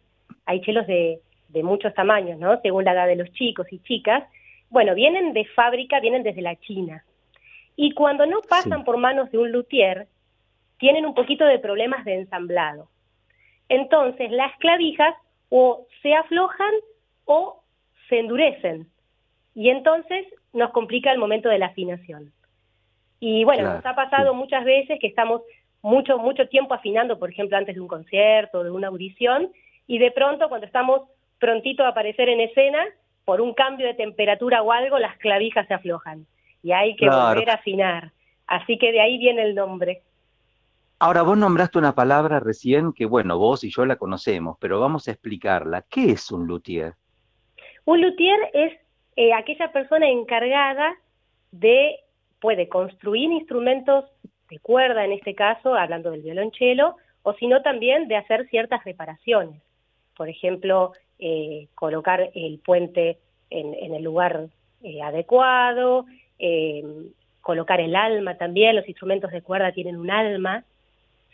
[0.46, 1.20] hay chelos de,
[1.50, 2.60] de muchos tamaños, ¿no?
[2.62, 4.24] Según la edad de los chicos y chicas,
[4.70, 7.06] bueno, vienen de fábrica, vienen desde la China.
[7.76, 10.08] Y cuando no pasan por manos de un luthier,
[10.80, 12.90] tienen un poquito de problemas de ensamblado.
[13.70, 15.16] Entonces, las clavijas
[15.56, 16.74] o se aflojan
[17.26, 17.62] o
[18.10, 18.88] se endurecen.
[19.54, 22.32] Y entonces nos complica el momento de la afinación.
[23.20, 25.44] Y bueno, Claro, nos ha pasado muchas veces que estamos
[25.84, 29.52] mucho, mucho tiempo afinando, por ejemplo, antes de un concierto, de una audición,
[29.86, 31.04] y de pronto cuando estamos
[31.38, 32.84] prontito a aparecer en escena,
[33.24, 36.26] por un cambio de temperatura o algo, las clavijas se aflojan.
[36.64, 37.36] Y hay que Claro.
[37.36, 38.12] volver a afinar.
[38.48, 40.02] Así que de ahí viene el nombre.
[41.06, 45.06] Ahora, vos nombraste una palabra recién que, bueno, vos y yo la conocemos, pero vamos
[45.06, 45.82] a explicarla.
[45.90, 46.94] ¿Qué es un luthier?
[47.84, 48.72] Un luthier es
[49.18, 50.96] eh, aquella persona encargada
[51.52, 51.98] de,
[52.40, 54.06] puede construir instrumentos
[54.50, 59.62] de cuerda en este caso, hablando del violonchelo, o sino también de hacer ciertas reparaciones.
[60.16, 63.20] Por ejemplo, eh, colocar el puente
[63.50, 64.48] en, en el lugar
[64.84, 66.06] eh, adecuado,
[66.40, 66.82] eh,
[67.42, 70.64] colocar el alma también, los instrumentos de cuerda tienen un alma,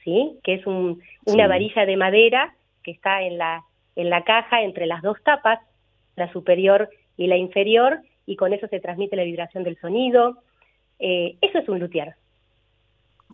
[0.03, 0.39] ¿sí?
[0.43, 1.49] que es un- una Sí.
[1.49, 3.63] varilla de madera que está en la,
[3.95, 5.59] en la caja entre las dos tapas,
[6.15, 10.41] la superior y la inferior, y con eso se transmite la vibración del sonido.
[10.99, 12.15] Eh, eso es un luthier.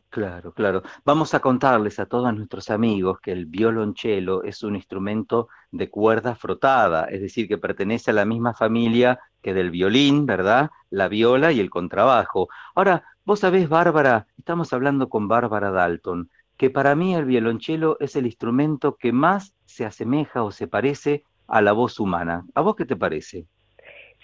[0.10, 0.82] Claro, claro.
[1.04, 6.36] Vamos a contarles a todos nuestros amigos que el violonchelo es un instrumento de cuerda
[6.36, 10.70] frotada, es decir, que pertenece a la misma familia que del violín, ¿verdad?
[10.90, 12.48] La viola y el contrabajo.
[12.76, 18.16] Ahora, vos sabés, Bárbara, estamos hablando con Bárbara Dalton, que para mí el violonchelo es
[18.16, 22.46] el instrumento que más se asemeja o se parece a la voz humana.
[22.56, 23.46] ¿A vos qué te parece?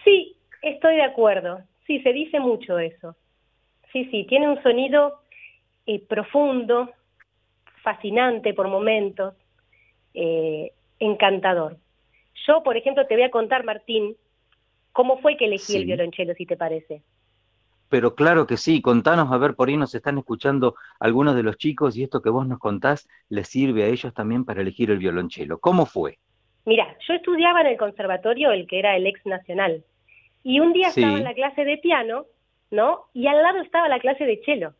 [0.03, 1.61] Sí, Estoy de acuerdo.
[1.87, 3.15] Sí, se dice mucho eso.
[3.91, 5.21] Sí, sí, tiene un sonido
[5.85, 6.91] eh, profundo,
[7.83, 9.33] fascinante por momentos,
[10.13, 11.77] eh, encantador.
[12.47, 14.15] Yo, por ejemplo, te voy a contar, Martín,
[14.93, 17.01] cómo fue que elegí el violonchelo, si te parece.
[17.91, 21.57] Pero claro que sí, contanos, a ver, por ahí nos están escuchando algunos de los
[21.57, 24.97] chicos y esto que vos nos contás les sirve a ellos también para elegir el
[24.97, 25.59] violonchelo.
[25.59, 26.17] ¿Cómo fue?
[26.65, 29.83] Mira, yo estudiaba en el conservatorio, el que era el ex nacional,
[30.41, 31.01] y un día Sí.
[31.01, 32.25] estaba en la clase de piano,
[32.71, 33.07] ¿no?
[33.13, 34.73] Y al lado estaba la clase de cello.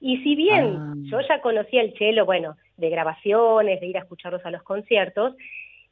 [0.00, 0.94] Y si bien Ah.
[1.10, 5.34] yo ya conocía el cello, bueno, de grabaciones, de ir a escucharlos a los conciertos,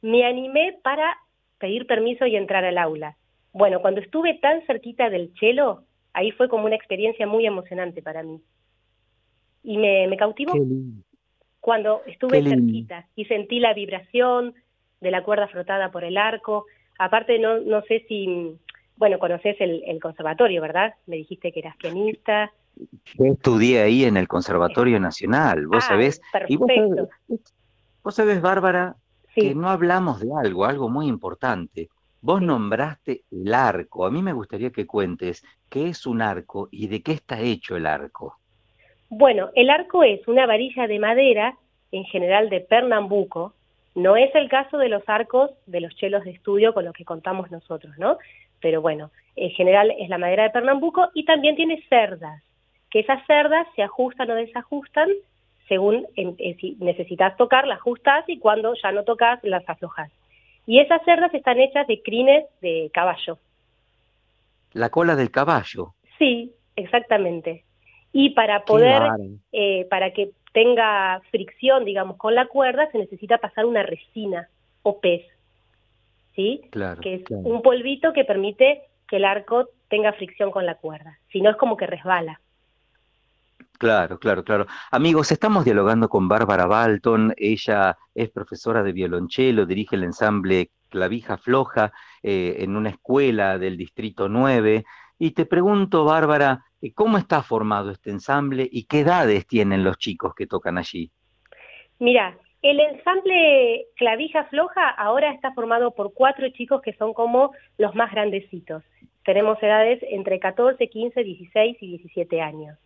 [0.01, 1.17] me animé para
[1.57, 3.17] pedir permiso y entrar al aula.
[3.51, 5.83] Bueno, cuando estuve tan cerquita del cello,
[6.13, 8.41] ahí fue como una experiencia muy emocionante para mí.
[9.63, 10.53] Y me, me cautivó
[11.59, 14.53] cuando estuve cerquita y sentí la vibración
[15.01, 16.65] de la cuerda frotada por el arco.
[16.97, 18.55] Aparte, no, no sé si,
[18.95, 20.93] bueno, conoces el, el conservatorio, ¿verdad?
[21.07, 22.51] Me dijiste que eras pianista.
[23.17, 26.21] Yo estudié ahí en el Conservatorio Nacional, vos Ah, sabés.
[26.47, 27.09] Y vos sabés, perfecto.
[28.03, 28.95] vos sabés, Bárbara,
[29.35, 29.41] Sí.
[29.41, 31.89] que no hablamos de algo, algo muy importante.
[32.21, 34.05] Vos nombraste el arco.
[34.05, 37.75] A mí me gustaría que cuentes qué es un arco y de qué está hecho
[37.75, 38.35] el arco.
[39.09, 41.55] Bueno, el arco es una varilla de madera,
[41.91, 43.53] en general de Pernambuco.
[43.95, 47.05] No es el caso de los arcos de los chelos de estudio con los que
[47.05, 48.17] contamos nosotros, ¿no?
[48.61, 52.43] Pero bueno, en general es la madera de Pernambuco y también tiene cerdas,
[52.91, 55.09] que esas cerdas se ajustan o desajustan
[55.69, 60.11] según eh, si necesitas tocar, las ajustas y cuando ya no tocas, las aflojas.
[60.69, 63.39] Y esas cerdas están hechas de crines de caballo.
[64.73, 65.95] La cola del caballo.
[66.19, 67.63] Sí, exactamente.
[68.13, 69.01] Y para poder,
[69.51, 74.47] eh, para que tenga fricción, digamos, con la cuerda, se necesita pasar una resina
[74.83, 75.25] o pez,
[76.35, 76.61] ¿sí?
[76.69, 77.41] Claro, Que es claro.
[77.45, 81.17] un polvito que permite que el arco tenga fricción con la cuerda.
[81.31, 82.41] Si no, es como que resbala.
[83.79, 84.65] Claro, claro, claro.
[84.91, 87.33] Amigos, estamos dialogando con Bárbara Balton.
[87.37, 93.77] Ella es profesora de violonchelo, dirige el ensamble Clavija Floja eh, en una escuela del
[93.77, 94.83] Distrito 9.
[95.17, 99.97] Y te pregunto, Bárbara, eh, ¿cómo está formado este ensamble y qué edades tienen los
[99.97, 101.09] chicos que tocan allí?
[101.99, 107.95] Mira, el ensamble Clavija Floja ahora está formado por cuatro chicos que son como los
[107.95, 108.83] más grandecitos.
[109.23, 112.77] Tenemos edades entre 14, 15, 16 y 17 años,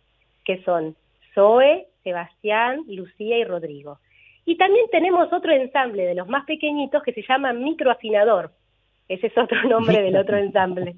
[0.44, 0.96] que son
[1.34, 3.98] Zoe, Sebastián, Lucía y Rodrigo.
[4.46, 8.52] Y también tenemos otro ensamble de los más pequeñitos que se llama Microafinador.
[9.08, 10.96] Ese es otro nombre del otro ensamble,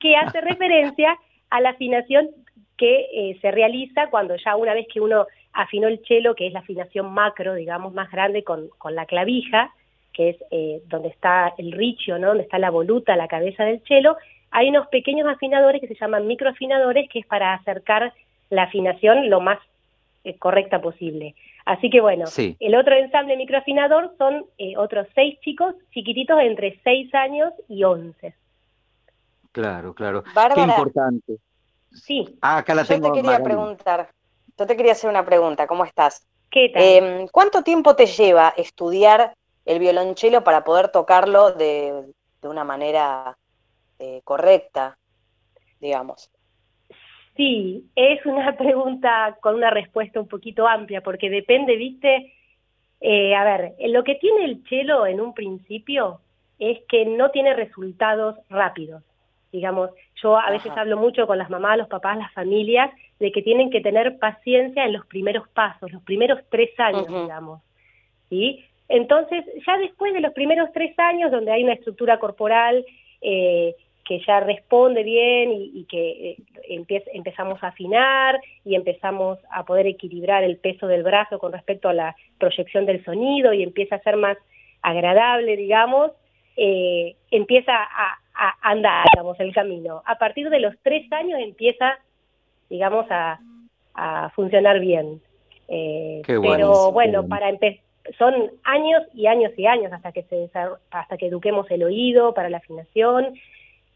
[0.00, 1.16] que hace referencia
[1.50, 2.30] a la afinación
[2.76, 6.52] que eh, se realiza cuando ya una vez que uno afinó el cello, que es
[6.52, 9.72] la afinación macro, digamos, más grande con, con la clavija,
[10.12, 12.28] que es eh, donde está el riccio, ¿no?
[12.28, 14.16] donde está la voluta, la cabeza del cello,
[14.50, 18.12] hay unos pequeños afinadores que se llaman microafinadores, que es para acercar
[18.52, 19.58] la afinación lo más
[20.24, 21.34] eh, correcta posible.
[21.64, 22.56] Así que bueno, Sí.
[22.60, 27.82] el otro ensamble microafinador son eh, otros seis chicos chiquititos de entre 6 años y
[27.82, 28.34] 11.
[29.52, 30.22] Claro, claro.
[30.54, 31.38] Qué importante.
[31.92, 32.38] Sí.
[32.42, 33.08] Ah, acá la Yo tengo.
[33.08, 33.44] te quería Magali.
[33.44, 34.08] preguntar,
[34.58, 36.26] yo te quería hacer una pregunta, ¿cómo estás?
[36.50, 36.82] ¿Qué tal?
[36.82, 39.34] Eh, ¿Cuánto tiempo te lleva estudiar
[39.64, 42.04] el violonchelo para poder tocarlo de,
[42.42, 43.36] de una manera
[43.98, 44.98] eh, correcta,
[45.80, 46.30] digamos?
[47.36, 52.32] Sí, es una pregunta con una respuesta un poquito amplia, porque depende, viste,
[53.04, 56.20] Eh, a ver, lo que tiene el chelo en un principio
[56.60, 59.02] es que no tiene resultados rápidos.
[59.50, 59.90] Digamos,
[60.22, 63.70] yo a veces hablo mucho con las mamás, los papás, las familias, de que tienen
[63.70, 67.60] que tener paciencia en los primeros pasos, los primeros tres años, digamos.
[68.30, 68.64] ¿sí?
[68.88, 72.84] Entonces, ya después de los primeros tres años, donde hay una estructura corporal
[73.20, 76.36] eh, que ya responde bien y, y que eh,
[76.70, 81.88] empie- empezamos a afinar y empezamos a poder equilibrar el peso del brazo con respecto
[81.88, 84.36] a la proyección del sonido y empieza a ser más
[84.82, 86.10] agradable, digamos,
[86.56, 90.02] eh, empieza a, a andar, digamos, el camino.
[90.04, 91.98] A partir de los tres años empieza,
[92.68, 93.38] digamos, a,
[93.94, 95.20] a funcionar bien.
[95.68, 97.82] Eh, Qué pero bueno, para empezar,
[98.18, 98.34] son
[98.64, 100.50] años y años y años hasta que se
[100.90, 103.34] hasta que eduquemos el oído para la afinación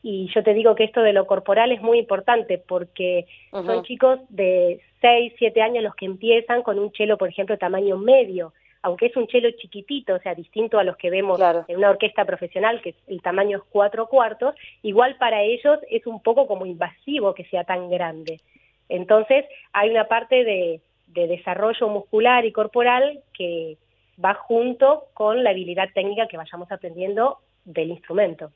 [0.09, 4.21] y yo te digo que esto de lo corporal es muy importante porque son chicos
[4.29, 8.53] de 6, 7 años los que empiezan con un chelo, por ejemplo, tamaño medio,
[8.83, 12.25] aunque es un chelo chiquitito, o sea, distinto a los que vemos en una orquesta
[12.25, 17.35] profesional, que el tamaño es cuatro cuartos, igual para ellos es un poco como invasivo
[17.35, 18.41] que sea tan grande.
[18.89, 23.77] Entonces, hay una parte de, de desarrollo muscular y corporal que
[24.25, 28.53] va junto con la habilidad técnica que vayamos aprendiendo del instrumento.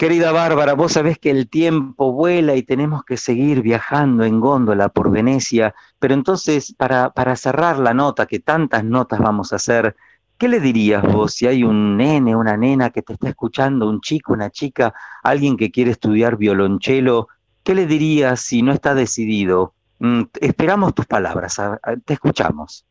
[0.00, 4.88] Querida Bárbara, vos sabés que el tiempo vuela y tenemos que seguir viajando en góndola
[4.88, 9.94] por Venecia, pero entonces, para, para cerrar la nota, que tantas notas vamos a hacer,
[10.38, 14.00] ¿qué le dirías vos si hay un nene, una nena que te está escuchando, un
[14.00, 17.28] chico, una chica, alguien que quiere estudiar violonchelo?
[17.62, 19.74] ¿Qué le dirías si no está decidido?
[19.98, 21.60] Mm, esperamos tus palabras,
[22.06, 22.86] te escuchamos.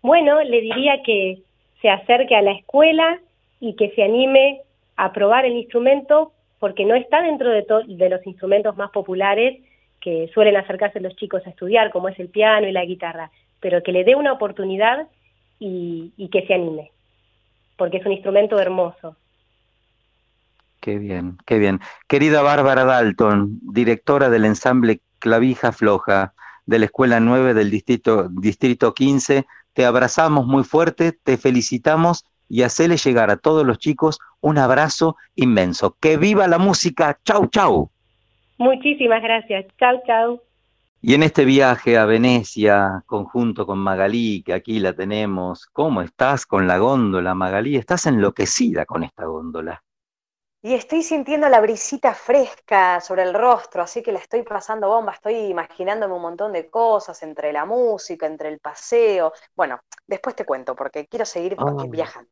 [0.00, 1.42] Bueno, le diría que
[1.82, 3.20] se acerque a la escuela
[3.60, 4.62] y que se anime
[4.96, 9.62] a probar el instrumento porque no está dentro de, de los instrumentos más populares
[10.00, 13.30] que suelen acercarse los chicos a estudiar, como es el piano y la guitarra,
[13.60, 15.08] pero que le dé una oportunidad
[15.58, 16.90] y, y que se anime,
[17.76, 19.16] porque es un instrumento hermoso.
[20.80, 21.80] Qué bien, qué bien.
[22.06, 26.34] Querida Bárbara Dalton, directora del ensamble Clavija Floja
[26.66, 32.62] de la Escuela 9 del Distrito, Distrito 15, te abrazamos muy fuerte, te felicitamos y
[32.62, 35.96] hacele llegar a todos los chicos un abrazo inmenso.
[36.00, 37.18] ¡Que viva la música!
[37.24, 37.90] ¡Chau, chau!
[38.58, 39.66] Muchísimas gracias.
[39.78, 40.40] Chau, chau.
[41.06, 46.46] Y en este viaje a Venecia, conjunto con Magalí, que aquí la tenemos, ¿cómo estás
[46.46, 47.76] con la góndola, Magalí?
[47.76, 49.83] Estás enloquecida con esta góndola.
[50.64, 55.12] Y estoy sintiendo la brisita fresca sobre el rostro, así que la estoy pasando bomba,
[55.12, 59.32] estoy imaginándome un montón de cosas entre la música, entre el paseo.
[59.54, 61.84] Bueno, después te cuento porque quiero seguir Oh.
[61.90, 62.30] viajando.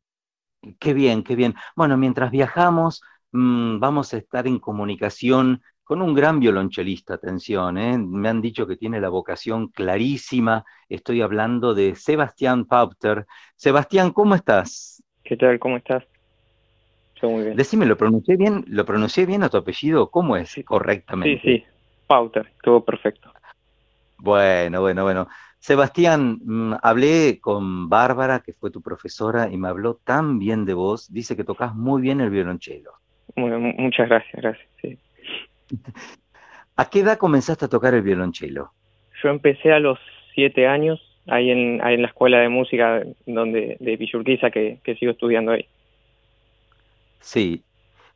[0.80, 1.54] Qué bien, qué bien.
[1.76, 3.02] Bueno, mientras viajamos,
[3.32, 7.98] mm, vamos a estar en comunicación con un gran violonchelista, atención, ¿eh?
[7.98, 10.64] Me han dicho que tiene la vocación clarísima.
[10.88, 13.26] Estoy hablando de Sebastián Pauter.
[13.56, 15.02] Sebastián, ¿cómo estás?
[15.24, 15.58] ¿Qué tal?
[15.58, 16.04] ¿Cómo estás?
[17.22, 17.56] Yo muy bien.
[17.56, 18.64] Decime, ¿lo pronuncié bien?
[18.66, 20.10] ¿Lo pronuncié bien a tu apellido?
[20.10, 21.40] ¿Cómo es Sí, correctamente?
[21.42, 21.64] sí.
[22.08, 23.32] Pauter, estuvo perfecto.
[24.18, 25.28] Bueno, bueno, bueno.
[25.58, 30.74] Sebastián, mm, hablé con Bárbara, que fue tu profesora, y me habló tan bien de
[30.74, 31.12] vos.
[31.12, 32.90] Dice que tocas muy bien el violonchelo.
[33.36, 34.68] Muchas gracias, gracias.
[34.82, 34.98] Sí.
[36.76, 38.72] ¿A qué edad comenzaste a tocar el violonchelo?
[39.22, 39.98] Yo empecé a los
[40.34, 44.96] siete años ahí en, ahí en la escuela de música donde de Villurquiza que, que
[44.96, 45.66] sigo estudiando ahí.
[47.22, 47.64] Sí.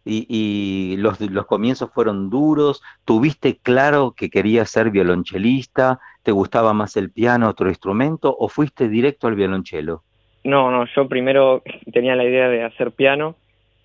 [0.04, 2.82] Y, y los, los comienzos fueron duros.
[3.04, 5.98] ¿Tuviste claro que querías ser violonchelista?
[6.22, 8.36] ¿Te gustaba más el piano, otro instrumento?
[8.38, 10.02] ¿O fuiste directo al violonchelo?
[10.44, 13.34] No, no, yo primero tenía la idea de hacer piano,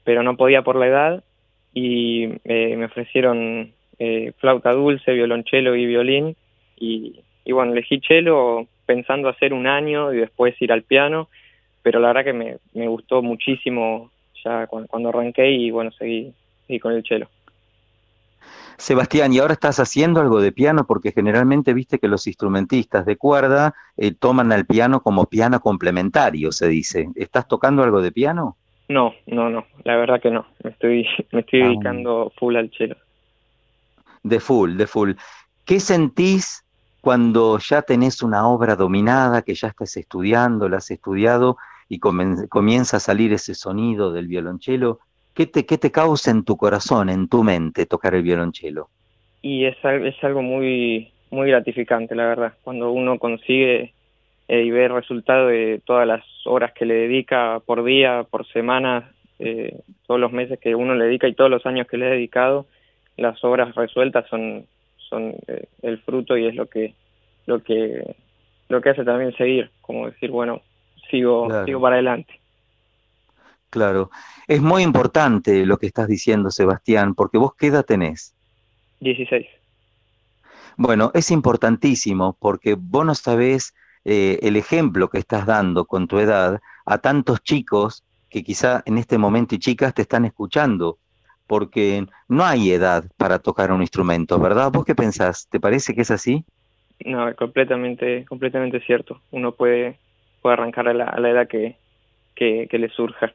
[0.04, 1.24] pero no podía por la edad
[1.74, 6.36] y eh, me ofrecieron eh, flauta dulce, violonchelo y violín
[6.78, 11.30] y, y bueno, elegí cello pensando hacer un año y después ir al piano,
[11.82, 14.12] pero la verdad que me, me gustó muchísimo
[14.44, 16.34] ya cuando, cuando arranqué y bueno, seguí,
[16.68, 17.28] seguí con el cello.
[18.78, 20.88] Sebastián, ¿y ahora estás haciendo algo de piano?
[20.88, 26.52] Porque generalmente viste que los instrumentistas de cuerda eh, toman al piano como piano complementario,
[26.52, 27.10] se dice.
[27.16, 28.58] ¿Estás tocando algo de piano?
[28.90, 31.66] No, no, no, la verdad que no, me estoy, me estoy Ah.
[31.68, 32.96] dedicando full al cello.
[34.24, 35.12] De full, de full.
[35.64, 36.66] ¿Qué sentís
[37.02, 41.58] cuando ya tenés una obra dominada, que ya estás estudiando, la has estudiado
[41.92, 45.00] y comienza a salir ese sonido del violonchelo?
[45.34, 48.90] ¿Qué te, qué te causa en tu corazón, en tu mente, tocar el violonchelo?
[49.42, 53.94] y es, es algo muy muy gratificante la verdad cuando uno consigue
[54.48, 58.46] eh, y ve el resultado de todas las horas que le dedica por día por
[58.48, 62.08] semana eh, todos los meses que uno le dedica y todos los años que le
[62.08, 62.68] he dedicado
[63.18, 64.66] las obras resueltas son
[64.98, 66.94] son eh, el fruto y es lo que
[67.48, 68.16] lo que
[68.70, 70.62] lo que hace también seguir como decir bueno
[71.12, 71.66] sigo Claro.
[71.66, 72.42] sigo para adelante
[73.72, 74.12] Claro.
[74.48, 78.36] Es muy importante lo que estás diciendo, Sebastián, porque vos qué edad tenés.
[79.00, 79.48] 16
[80.76, 83.74] Bueno, es importantísimo porque vos no sabés
[84.04, 88.98] eh, el ejemplo que estás dando con tu edad a tantos chicos que quizá en
[88.98, 90.98] este momento y chicas te están escuchando,
[91.48, 94.72] porque no hay edad para tocar un instrumento, ¿verdad?
[94.72, 95.48] ¿Vos qué pensás?
[95.50, 96.46] ¿Te parece que es así?
[97.06, 99.22] No, completamente, completamente cierto.
[99.32, 99.98] Uno puede,
[100.42, 101.78] puede arrancar a la, a la edad que,
[102.36, 103.34] que, que le surja.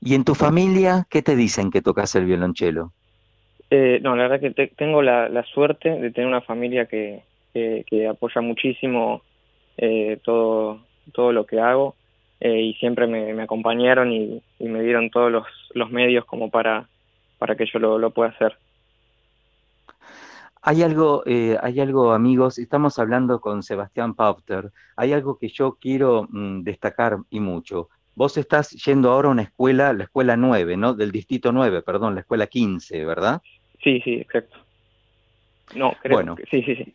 [0.00, 2.92] ¿Y en tu familia qué te dicen que tocas el violonchelo?
[3.70, 7.22] Eh, no, la verdad que te- tengo la, la suerte de tener una familia que,
[7.52, 9.22] que, que apoya muchísimo
[9.78, 10.80] eh, todo,
[11.12, 11.96] todo lo que hago
[12.40, 16.50] eh, y siempre me, me acompañaron y, y me dieron todos los, los medios como
[16.50, 16.88] para,
[17.38, 18.56] para que yo lo, lo pueda hacer.
[20.66, 25.76] Hay algo, eh, hay algo, amigos, estamos hablando con Sebastián Pauter, hay algo que yo
[25.78, 27.90] quiero mm, destacar y mucho.
[28.14, 30.94] Vos estás yendo ahora a una escuela, la escuela 9, ¿no?
[30.94, 33.42] Del distrito 9, perdón, la escuela 15, ¿verdad?
[33.82, 34.56] Sí, sí, exacto.
[35.76, 36.34] No, creo Bueno.
[36.34, 36.94] que sí, sí, sí.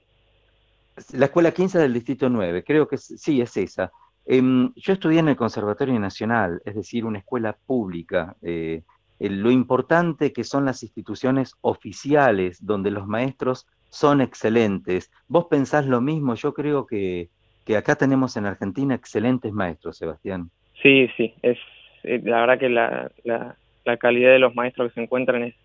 [1.15, 3.91] La escuela 15 del distrito 9, creo que sí, es esa.
[4.25, 8.81] Em, yo estudié en el Conservatorio Nacional, es decir, una escuela pública, eh,
[9.19, 15.11] lo importante que son las instituciones oficiales, donde los maestros son excelentes.
[15.27, 16.35] ¿Vos pensás lo mismo?
[16.35, 17.29] Yo creo que,
[17.65, 20.49] que acá tenemos en Argentina excelentes maestros, Sebastián.
[20.81, 21.57] Sí, sí, es
[22.03, 25.55] eh, la verdad que la, la, la calidad de los maestros que se encuentran es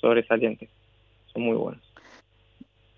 [0.00, 0.68] sobresaliente,
[1.32, 1.82] son muy buenos.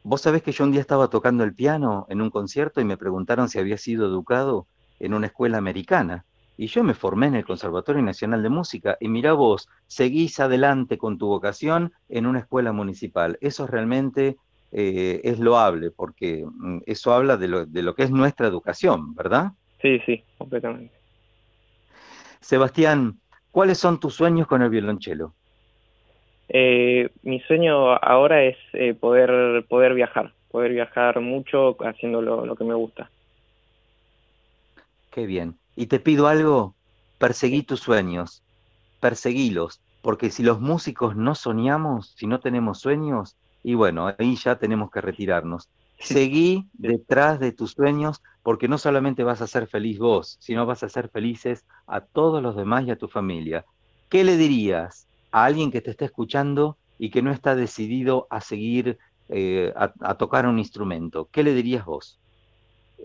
[0.03, 2.97] Vos sabés que yo un día estaba tocando el piano en un concierto y me
[2.97, 4.67] preguntaron si había sido educado
[5.01, 6.25] en una escuela americana.
[6.59, 10.99] Y yo me formé en el Conservatorio Nacional de Música y mirá vos, seguís adelante
[10.99, 13.39] con tu vocación en una escuela municipal.
[13.41, 14.37] Eso realmente
[14.73, 19.15] eh, es loable porque mm, eso habla de lo, de lo que es nuestra educación,
[19.15, 19.53] ¿verdad?
[19.81, 20.93] Sí, sí, completamente.
[22.41, 23.21] Sebastián,
[23.53, 25.35] ¿cuáles son tus sueños con el violonchelo?
[26.49, 32.57] Eh, mi sueño ahora es eh, poder, poder viajar, poder viajar mucho haciendo lo, lo
[32.57, 33.09] que me gusta.
[35.11, 35.59] Qué bien.
[35.77, 36.75] Y te pido algo,
[37.19, 38.43] perseguí tus sueños,
[39.01, 44.59] perseguilos, porque si los músicos no soñamos, si no tenemos sueños, y bueno, ahí ya
[44.59, 45.69] tenemos que retirarnos.
[45.99, 50.83] Seguí detrás de tus sueños, porque no solamente vas a ser feliz vos, sino vas
[50.83, 53.65] a ser felices a todos los demás y a tu familia.
[54.09, 58.41] ¿Qué le dirías a alguien que te está escuchando y que no está decidido a
[58.41, 58.99] seguir
[59.29, 61.29] eh, a, a tocar un instrumento?
[61.31, 62.19] ¿Qué le dirías vos?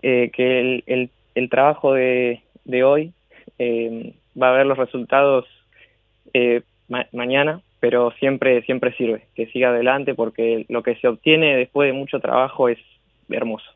[0.01, 3.14] Eh, que el, el, el trabajo de, de hoy
[3.60, 5.45] eh, va a ver los resultados
[6.34, 11.57] eh, ma mañana, pero siempre, siempre sirve, que siga adelante porque lo que se obtiene
[11.57, 12.80] después de mucho trabajo es
[13.30, 13.69] hermoso.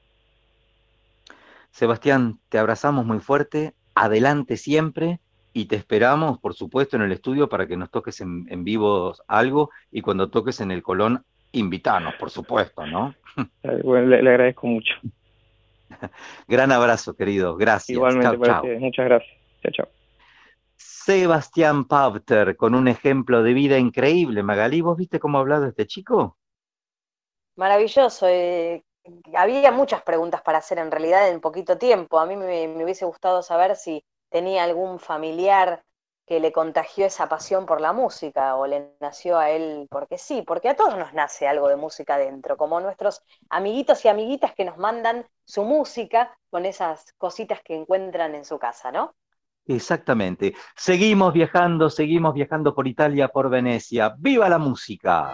[1.72, 5.20] Sebastián, te abrazamos muy fuerte, adelante siempre
[5.54, 9.14] y te esperamos, por supuesto, en el estudio para que nos toques en, en vivo
[9.28, 13.14] algo y cuando toques en el Colón, invitarnos, por supuesto, ¿no?
[13.84, 14.94] Bueno, le, le agradezco mucho.
[16.48, 17.56] Gran abrazo, querido.
[17.56, 17.90] Gracias.
[17.90, 19.38] Igualmente, para muchas gracias.
[19.62, 19.88] Chao, chao.
[20.76, 24.44] Sebastián Pavter, con un ejemplo de vida increíble.
[24.44, 26.38] Magalí, ¿vos viste cómo ha hablado este chico?
[27.56, 28.28] Maravilloso.
[28.28, 28.84] eh,
[29.34, 32.20] había muchas preguntas para hacer en realidad en poquito tiempo.
[32.20, 35.84] A mí me, me hubiese gustado saber si tenía algún familiar
[36.28, 40.44] que le contagió esa pasión por la música o le nació a él porque sí,
[40.46, 44.66] porque a todos nos nace algo de música dentro, como nuestros amiguitos y amiguitas que
[44.66, 49.16] nos mandan su música con esas cositas que encuentran en su casa, ¿no?
[49.66, 50.54] Exactamente.
[50.76, 54.14] Seguimos viajando, seguimos viajando por Italia, por Venecia.
[54.18, 55.34] ¡Viva la música!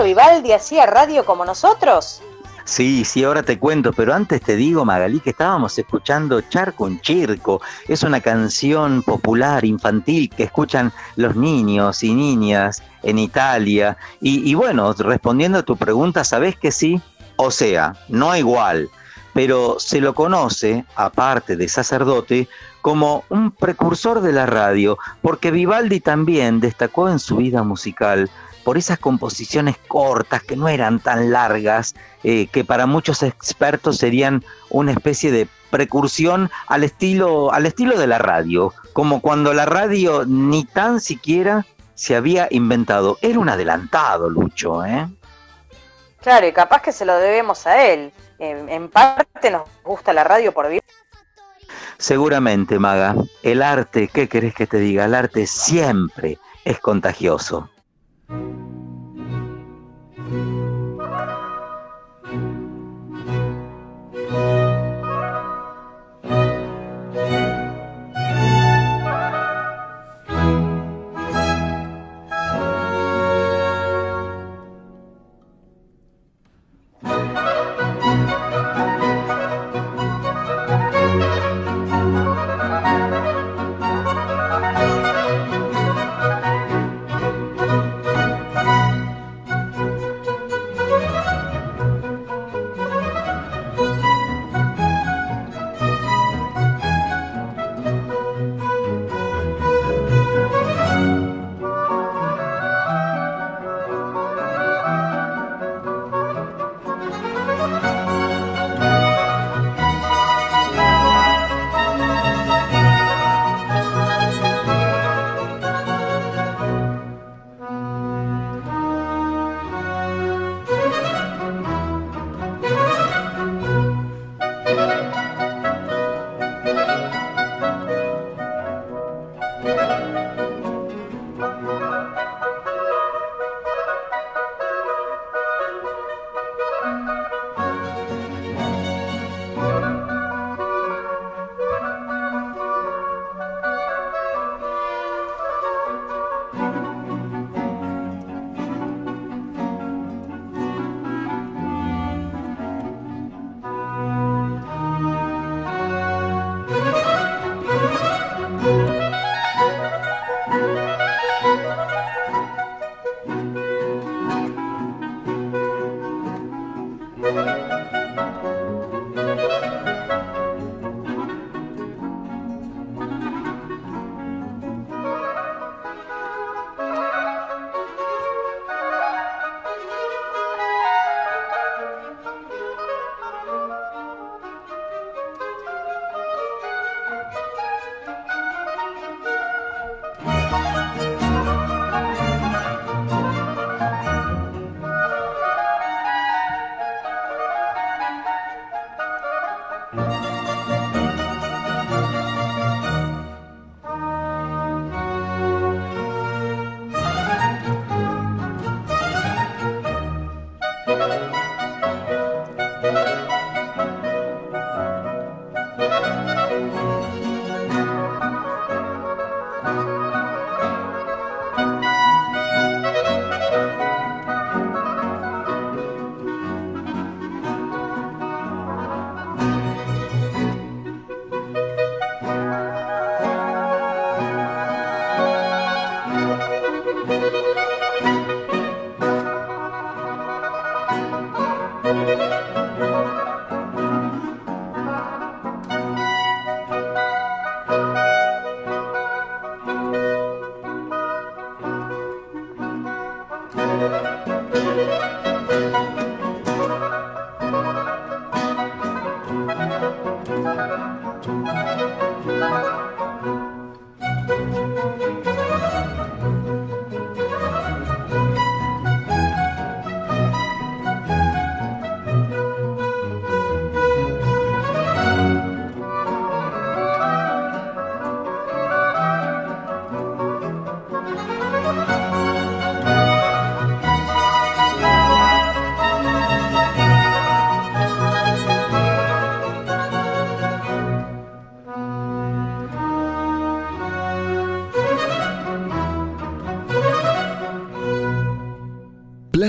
[0.00, 2.22] Vivaldi hacía radio como nosotros?
[2.64, 7.00] Sí, sí, ahora te cuento, pero antes te digo, Magalí, que estábamos escuchando Charco un
[7.02, 7.60] Circo.
[7.88, 13.96] Es una canción popular, infantil, que escuchan los niños y niñas en Italia.
[14.20, 17.00] Y, y bueno, respondiendo a tu pregunta, ¿sabés que sí?
[17.36, 18.88] O sea, no igual,
[19.34, 22.48] pero se lo conoce, aparte de sacerdote,
[22.80, 28.30] como un precursor de la radio, porque Vivaldi también destacó en su vida musical
[28.64, 34.44] por esas composiciones cortas que no eran tan largas, eh, que para muchos expertos serían
[34.70, 40.24] una especie de precursión al estilo, al estilo de la radio, como cuando la radio
[40.26, 43.18] ni tan siquiera se había inventado.
[43.22, 45.08] Era un adelantado, Lucho, ¿eh?
[46.20, 48.12] Claro, y capaz que se lo debemos a él.
[48.38, 50.86] En, en parte nos gusta la radio por Vivaldi.
[51.98, 53.14] Seguramente, Maga.
[53.42, 55.04] El arte, ¿qué querés que te diga?
[55.04, 57.70] El arte siempre es contagioso.
[58.32, 58.61] thank you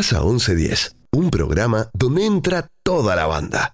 [0.04, 3.72] Plaza 1110, un programa donde entra toda la banda.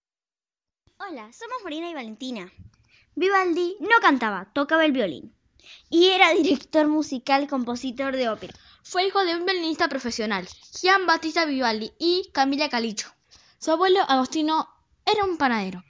[1.00, 2.54] Hola, somos Marina y Valentina.
[3.16, 5.34] Vivaldi no cantaba, tocaba el violín.
[5.90, 8.54] Y era director musical, compositor de ópera.
[8.84, 10.48] Fue hijo de un violinista profesional,
[10.80, 13.10] Gian Battista Vivaldi y Camila Calicho.
[13.58, 14.70] Su abuelo Agostino
[15.08, 15.84] era un panadero.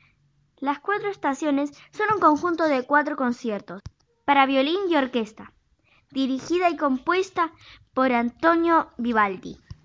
[0.60, 3.82] Las cuatro estaciones son un conjunto de cuatro conciertos
[4.24, 5.52] para violín y orquesta,
[6.12, 7.52] dirigida y compuesta
[7.94, 9.60] por Antonio Vivaldi.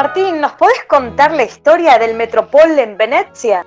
[0.00, 3.66] Martín, ¿nos podés contar la historia del Metropol en Venecia?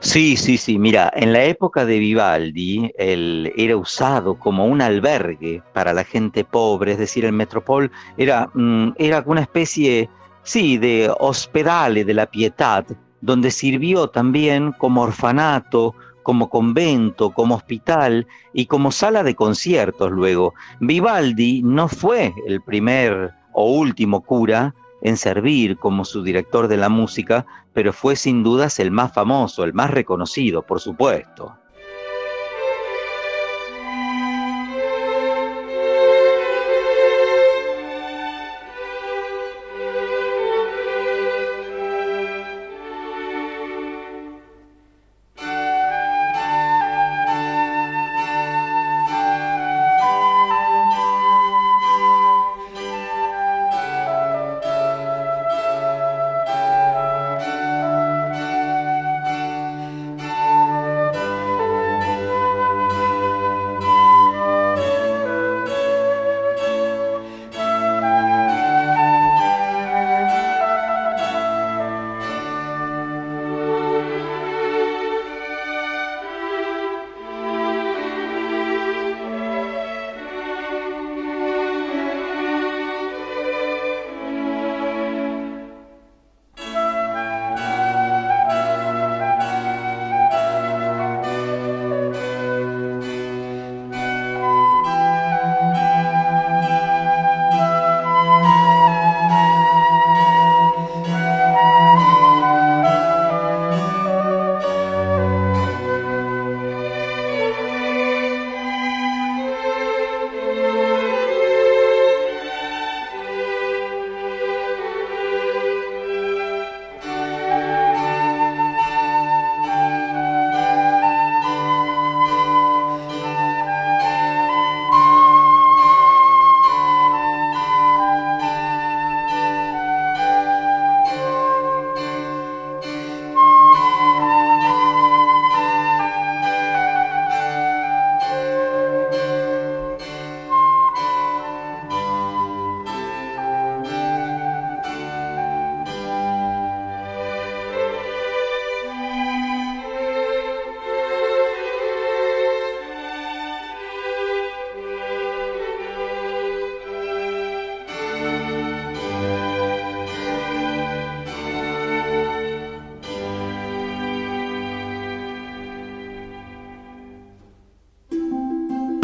[0.00, 0.78] Sí, sí, sí.
[0.78, 6.44] Mira, en la época de Vivaldi, él era usado como un albergue para la gente
[6.44, 10.10] pobre, es decir, el Metropol era, mm, era una especie,
[10.42, 12.84] sí, de hospedale de la pietad,
[13.22, 15.94] donde sirvió también como orfanato,
[16.24, 20.52] como convento, como hospital y como sala de conciertos luego.
[20.80, 26.88] Vivaldi no fue el primer o último cura en servir como su director de la
[26.88, 31.56] música, pero fue sin dudas el más famoso, el más reconocido, por supuesto.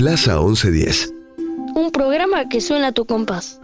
[0.05, 1.15] Plaza 1110.
[1.75, 3.59] Un programa que suena a tu compás.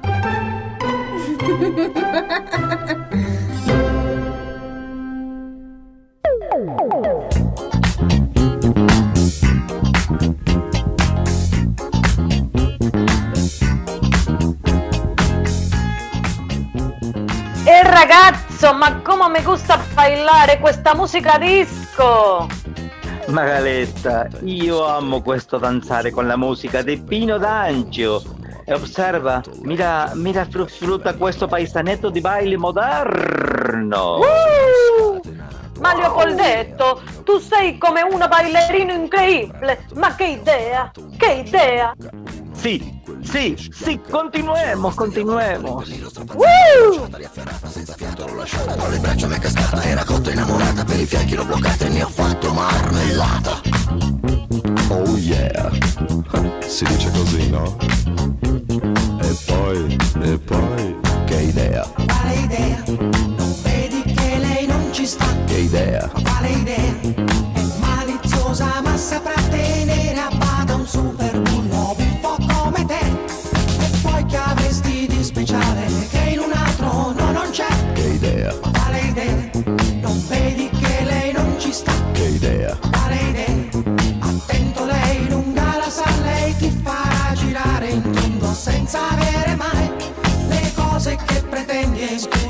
[17.66, 22.60] Eh ragazzo, ma come mi gusta bailare questa musica disco!
[23.31, 28.23] Magaletta, io amo questo danzare con la musica di Pino D'Ancio.
[28.65, 34.19] E osserva, mira, mira fru- sfrutta questo paesanetto di baile moderno.
[34.19, 35.20] Uh!
[35.81, 39.86] Ma Leopoldetto, tu sei come un ballerino incredibile!
[39.94, 40.90] Ma che idea!
[41.16, 41.94] Che idea!
[42.52, 45.88] Sì, sì, sì, continuemos, continuemos.
[46.34, 47.09] Woo!
[47.68, 51.06] Senza fiato l'ho lasciata, con le braccia mi è cascata, era cotta innamorata, per i
[51.06, 53.60] fianchi l'ho bloccata e ne ho fatto marmellata.
[54.88, 55.70] Oh yeah,
[56.66, 57.76] si dice così, no?
[59.20, 61.86] E poi, e poi, che idea?
[61.94, 62.82] Quale idea?
[62.86, 65.26] Non vedi che lei non ci sta?
[65.47, 66.09] Che idea?
[66.09, 67.01] Quale idea?
[67.52, 69.49] È maliziosa ma saprà
[92.26, 92.49] always do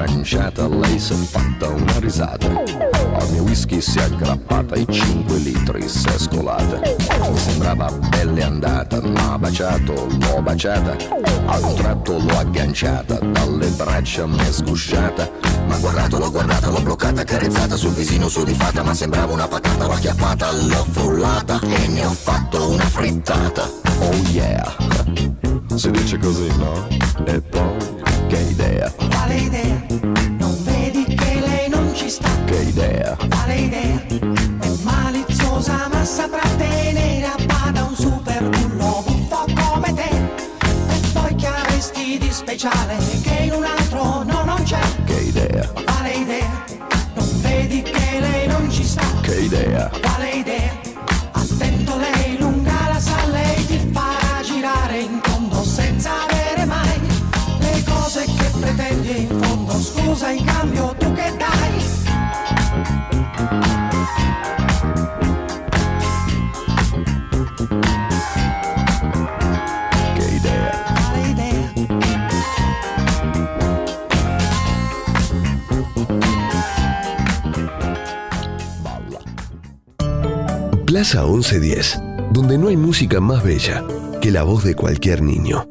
[0.00, 2.46] versato un'aranciata, lei si è fatta una risata.
[2.46, 6.80] Al mio whisky si è aggrappata, i 5 litri si è scolata.
[6.80, 10.96] Mi sembrava belle andata, ma baciato, l'ho baciata.
[11.46, 15.30] A un tratto l'ho agganciata, dalle braccia mi è sgusciata.
[15.66, 19.92] Ma guardato, l'ho guardata, l'ho bloccata, carezzata sul visino sudifata, ma sembrava una patata, l'ho
[19.92, 23.68] acchiappata, l'ho frullata e ne ho fatto una frittata.
[24.00, 24.76] Oh yeah!
[25.74, 26.86] Si dice così, no?
[27.24, 27.76] E poi,
[28.28, 29.82] che idea, Quale idea?
[30.38, 32.30] Non vedi che lei non ci sta?
[32.46, 33.14] che idea.
[33.28, 34.02] Quale idea?
[34.08, 37.19] È maliziosa ma saprà tenere
[81.10, 82.00] Plaza 1110,
[82.30, 83.84] donde no hay música más bella
[84.20, 85.69] que la voz de cualquier niño.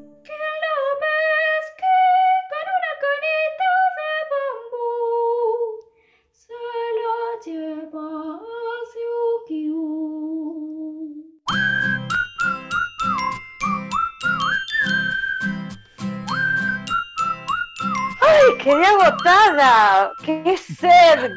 [18.60, 20.11] Quedé agotada!
[20.23, 21.31] ¡Qué sed!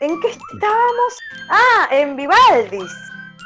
[0.00, 1.18] ¿En qué estábamos?
[1.50, 2.92] Ah, en Vivaldis.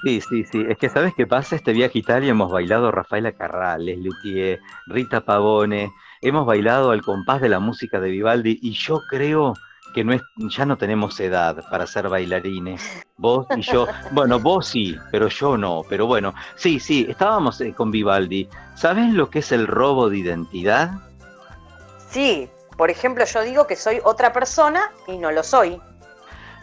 [0.04, 0.64] Sí, sí, sí.
[0.68, 1.54] Es que ¿sabes qué pasa?
[1.54, 5.92] Este viaje a Italia hemos bailado Rafaela Carrà, Les Luthier, Rita Pavone.
[6.20, 9.54] Hemos bailado al compás de la música de Vivaldi y yo creo
[9.94, 13.04] que no es, ya no tenemos edad para ser bailarines.
[13.16, 13.86] Vos y yo.
[14.10, 15.82] Bueno, vos sí, pero yo no.
[15.88, 18.48] Pero bueno, sí, sí, estábamos eh, con Vivaldi.
[18.74, 20.90] ¿Sabes lo que es el robo de identidad?
[22.12, 25.80] Sí, por ejemplo, yo digo que soy otra persona y no lo soy.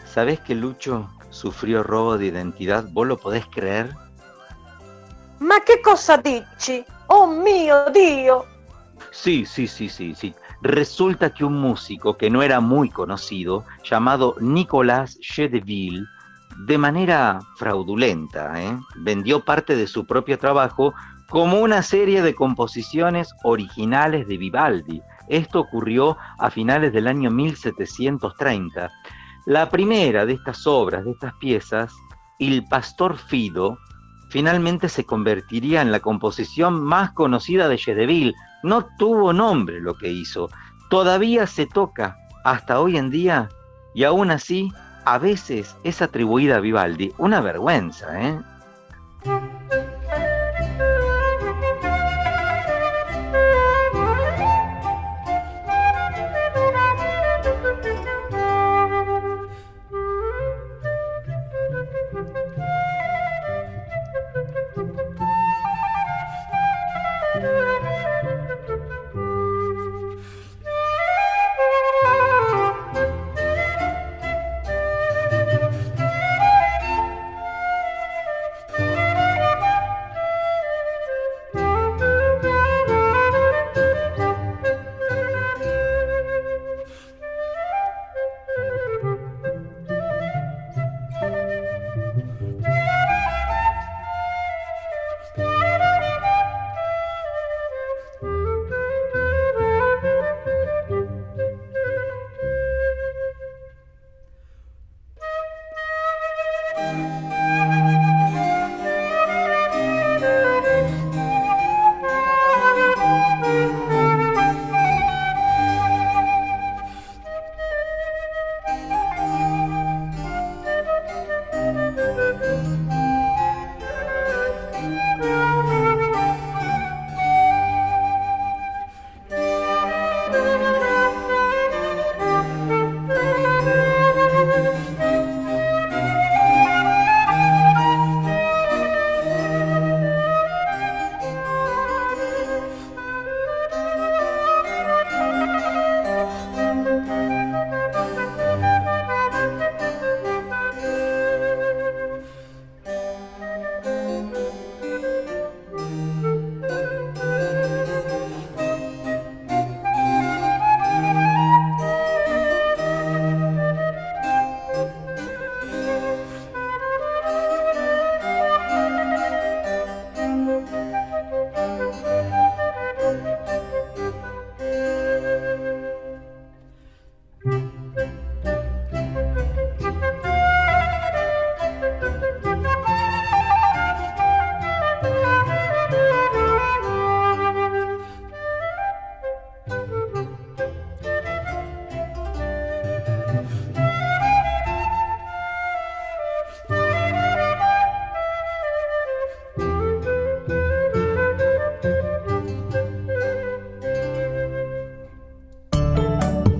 [0.06, 2.84] ¿Sabés que Lucho sufrió robo de identidad?
[2.92, 3.94] ¿Vos lo podés creer?
[5.40, 6.84] Ma che cosa dici?
[7.06, 8.44] Oh mio Dio!
[9.10, 10.34] Sí, sí, sí, sí, sí.
[10.62, 16.04] Resulta que un músico que no era muy conocido, llamado Nicolas Chedeville,
[16.66, 18.78] de manera fraudulenta, ¿eh?
[18.96, 20.92] vendió parte de su propio trabajo
[21.30, 25.02] como una serie de composiciones originales de Vivaldi.
[25.30, 28.90] Esto ocurrió a finales del año 1730.
[29.46, 31.94] La primera de estas obras, de estas piezas,
[32.38, 33.78] Il Pastor Fido,
[34.28, 38.34] finalmente se convertiría en la composición más conocida de Chedeville.
[38.64, 40.50] No tuvo nombre lo que hizo.
[40.90, 43.48] Todavía se toca hasta hoy en día
[43.94, 44.72] y aún así
[45.04, 47.12] a veces es atribuida a Vivaldi.
[47.18, 48.40] Una vergüenza, ¿eh?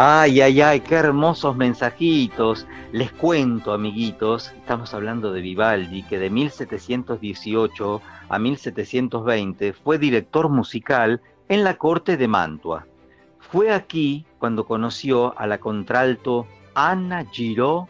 [0.00, 2.68] Ay, ay, ay, qué hermosos mensajitos.
[2.92, 11.20] Les cuento, amiguitos, estamos hablando de Vivaldi, que de 1718 a 1720 fue director musical
[11.48, 12.86] en la corte de Mantua.
[13.40, 16.46] Fue aquí cuando conoció a la contralto
[16.76, 17.88] Anna Giraud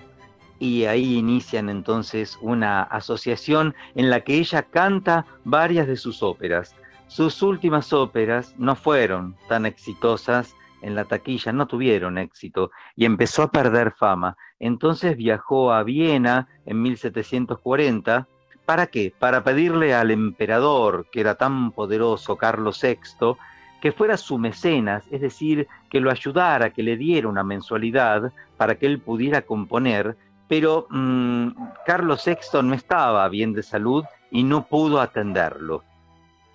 [0.59, 6.75] y ahí inician entonces una asociación en la que ella canta varias de sus óperas.
[7.07, 13.43] Sus últimas óperas no fueron tan exitosas en la taquilla, no tuvieron éxito y empezó
[13.43, 14.37] a perder fama.
[14.59, 18.27] Entonces viajó a Viena en 1740.
[18.65, 19.13] ¿Para qué?
[19.19, 23.37] Para pedirle al emperador, que era tan poderoso, Carlos VI,
[23.81, 28.75] que fuera su mecenas, es decir, que lo ayudara, que le diera una mensualidad para
[28.75, 30.17] que él pudiera componer,
[30.49, 31.49] pero mmm,
[31.87, 35.85] Carlos VI no estaba bien de salud y no pudo atenderlo.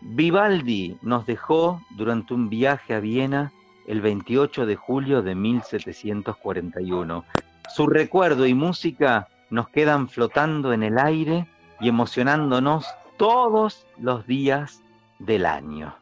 [0.01, 3.53] Vivaldi nos dejó durante un viaje a Viena
[3.87, 7.25] el 28 de julio de 1741.
[7.73, 11.47] Su recuerdo y música nos quedan flotando en el aire
[11.79, 12.85] y emocionándonos
[13.17, 14.81] todos los días
[15.19, 15.95] del año.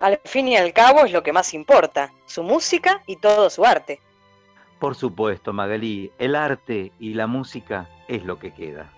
[0.00, 3.64] Al fin y al cabo es lo que más importa, su música y todo su
[3.64, 4.00] arte.
[4.78, 8.92] Por supuesto, Magalí, el arte y la música es lo que queda.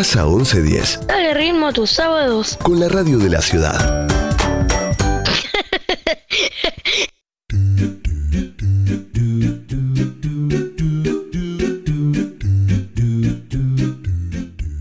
[0.00, 2.56] Plaza 1110, Dale ritmo a tus sábados.
[2.62, 4.08] con la radio de la ciudad.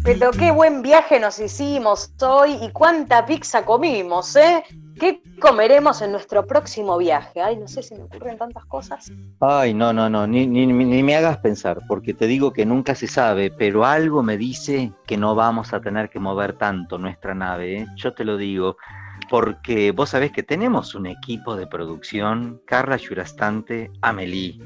[0.05, 4.63] Pero qué buen viaje nos hicimos hoy y cuánta pizza comimos, ¿eh?
[5.49, 7.41] ¿Qué comeremos en nuestro próximo viaje?
[7.41, 9.11] Ay, no sé si me ocurren tantas cosas.
[9.39, 12.93] Ay, no, no, no, ni, ni, ni me hagas pensar, porque te digo que nunca
[12.93, 17.33] se sabe, pero algo me dice que no vamos a tener que mover tanto nuestra
[17.33, 17.87] nave, ¿eh?
[17.95, 18.77] yo te lo digo,
[19.27, 24.61] porque vos sabés que tenemos un equipo de producción, Carla Yurastante, Amelie,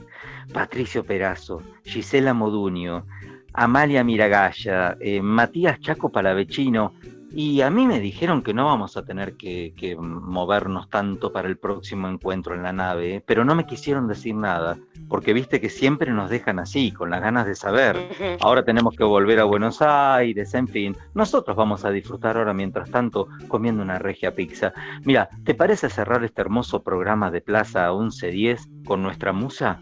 [0.52, 3.06] Patricio Perazo, Gisela Modunio,
[3.54, 6.92] Amalia Miragaya, eh, Matías Chaco Palavecino,
[7.36, 11.48] y a mí me dijeron que no vamos a tener que, que movernos tanto para
[11.48, 13.24] el próximo encuentro en la nave, ¿eh?
[13.26, 14.78] pero no me quisieron decir nada,
[15.10, 17.98] porque viste que siempre nos dejan así, con las ganas de saber.
[18.40, 20.96] Ahora tenemos que volver a Buenos Aires, en fin.
[21.16, 24.72] Nosotros vamos a disfrutar ahora, mientras tanto, comiendo una regia pizza.
[25.04, 29.82] Mira, ¿te parece cerrar este hermoso programa de Plaza 1110 con nuestra musa?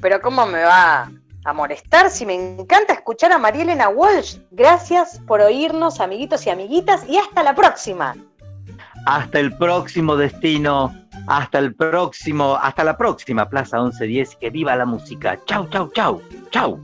[0.00, 1.10] Pero ¿cómo me va
[1.44, 4.38] a molestar si me encanta escuchar a María Elena Walsh?
[4.50, 8.16] Gracias por oírnos, amiguitos y amiguitas, y hasta la próxima.
[9.06, 10.94] Hasta el próximo destino,
[11.26, 15.38] hasta el próximo, hasta la próxima Plaza 1110, que viva la música.
[15.44, 16.80] Chau, chau, chau, chau.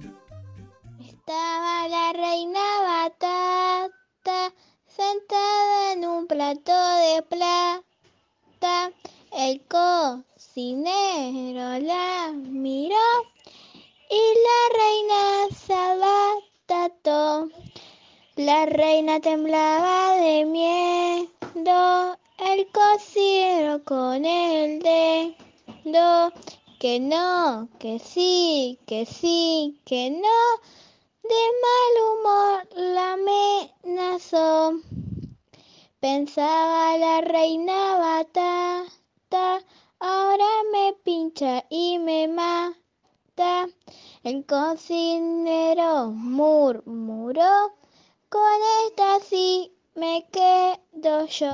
[1.01, 4.53] Estaba la reina batata
[4.87, 8.91] sentada en un plato de plata.
[9.32, 10.99] El cocinero
[11.78, 12.97] la miró
[14.11, 17.49] y la reina se abatató.
[18.35, 26.32] La reina temblaba de miedo, el cocinero con el dedo,
[26.81, 30.41] que no, que sí, que sí, que no,
[31.23, 34.81] de mal humor la amenazó.
[36.01, 39.62] Pensaba la reina batata,
[40.01, 42.80] ahora me pincha y me mata.
[44.22, 47.72] El cocinero murmuró,
[48.28, 48.42] con
[48.84, 51.52] esta sí me quedo yo.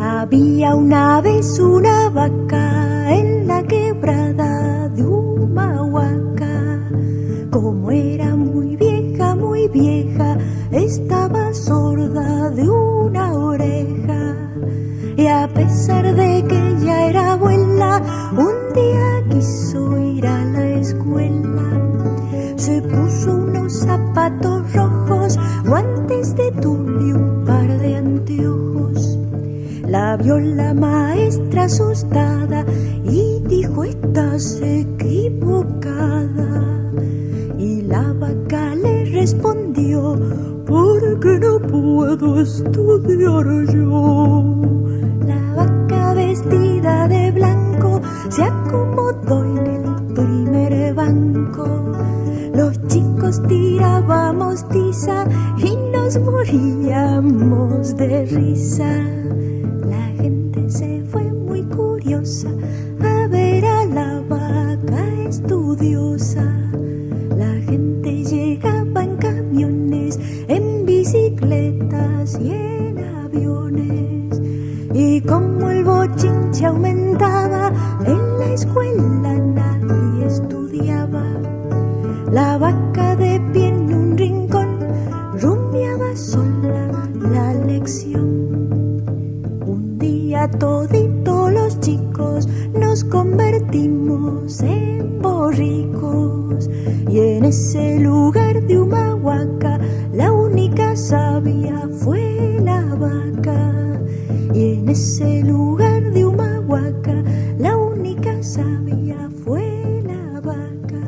[0.00, 6.90] Había una vez una vaca en la quebrada de Humahuaca.
[7.52, 10.38] Como era muy vieja, muy vieja,
[10.72, 14.05] estaba sorda de una oreja.
[15.56, 18.02] A pesar de que ya era abuela,
[18.36, 21.64] un día quiso ir a la escuela.
[22.56, 29.18] Se puso unos zapatos rojos, guantes de tul y un par de anteojos.
[29.88, 32.66] La vio la maestra asustada
[33.04, 36.12] y dijo estás equivocada.
[37.58, 40.20] Y la vaca le respondió
[40.66, 44.66] porque no puedo estudiar yo.
[46.86, 48.00] De blanco
[48.30, 51.66] se acomodó en el primer banco.
[52.54, 55.26] Los chicos tirábamos tiza
[55.58, 59.02] y nos moríamos de risa.
[59.88, 62.50] La gente se fue muy curiosa
[63.02, 66.44] a ver a la vaca estudiosa.
[67.36, 72.65] La gente llegaba en camiones, en bicicletas y en
[78.56, 81.24] escuela nadie estudiaba.
[82.32, 84.78] La vaca de pie en un rincón
[85.38, 86.88] rumiaba sola
[87.20, 88.24] la lección.
[89.66, 96.70] Un día todito los chicos nos convertimos en borricos
[97.10, 99.78] y en ese lugar de Humahuaca
[100.14, 104.00] la única sabia fue la vaca
[104.54, 106.55] y en ese lugar de Humahuaca
[107.58, 111.06] la única sabia fue la vaca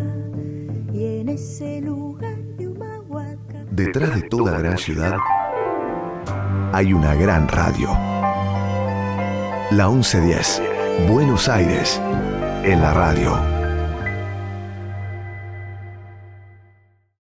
[0.93, 5.16] y en ese lugar de Humahuaca Detrás de toda gran ciudad
[6.72, 7.89] hay una gran radio.
[9.70, 10.62] La 1110,
[11.09, 12.01] Buenos Aires,
[12.62, 13.57] en la radio.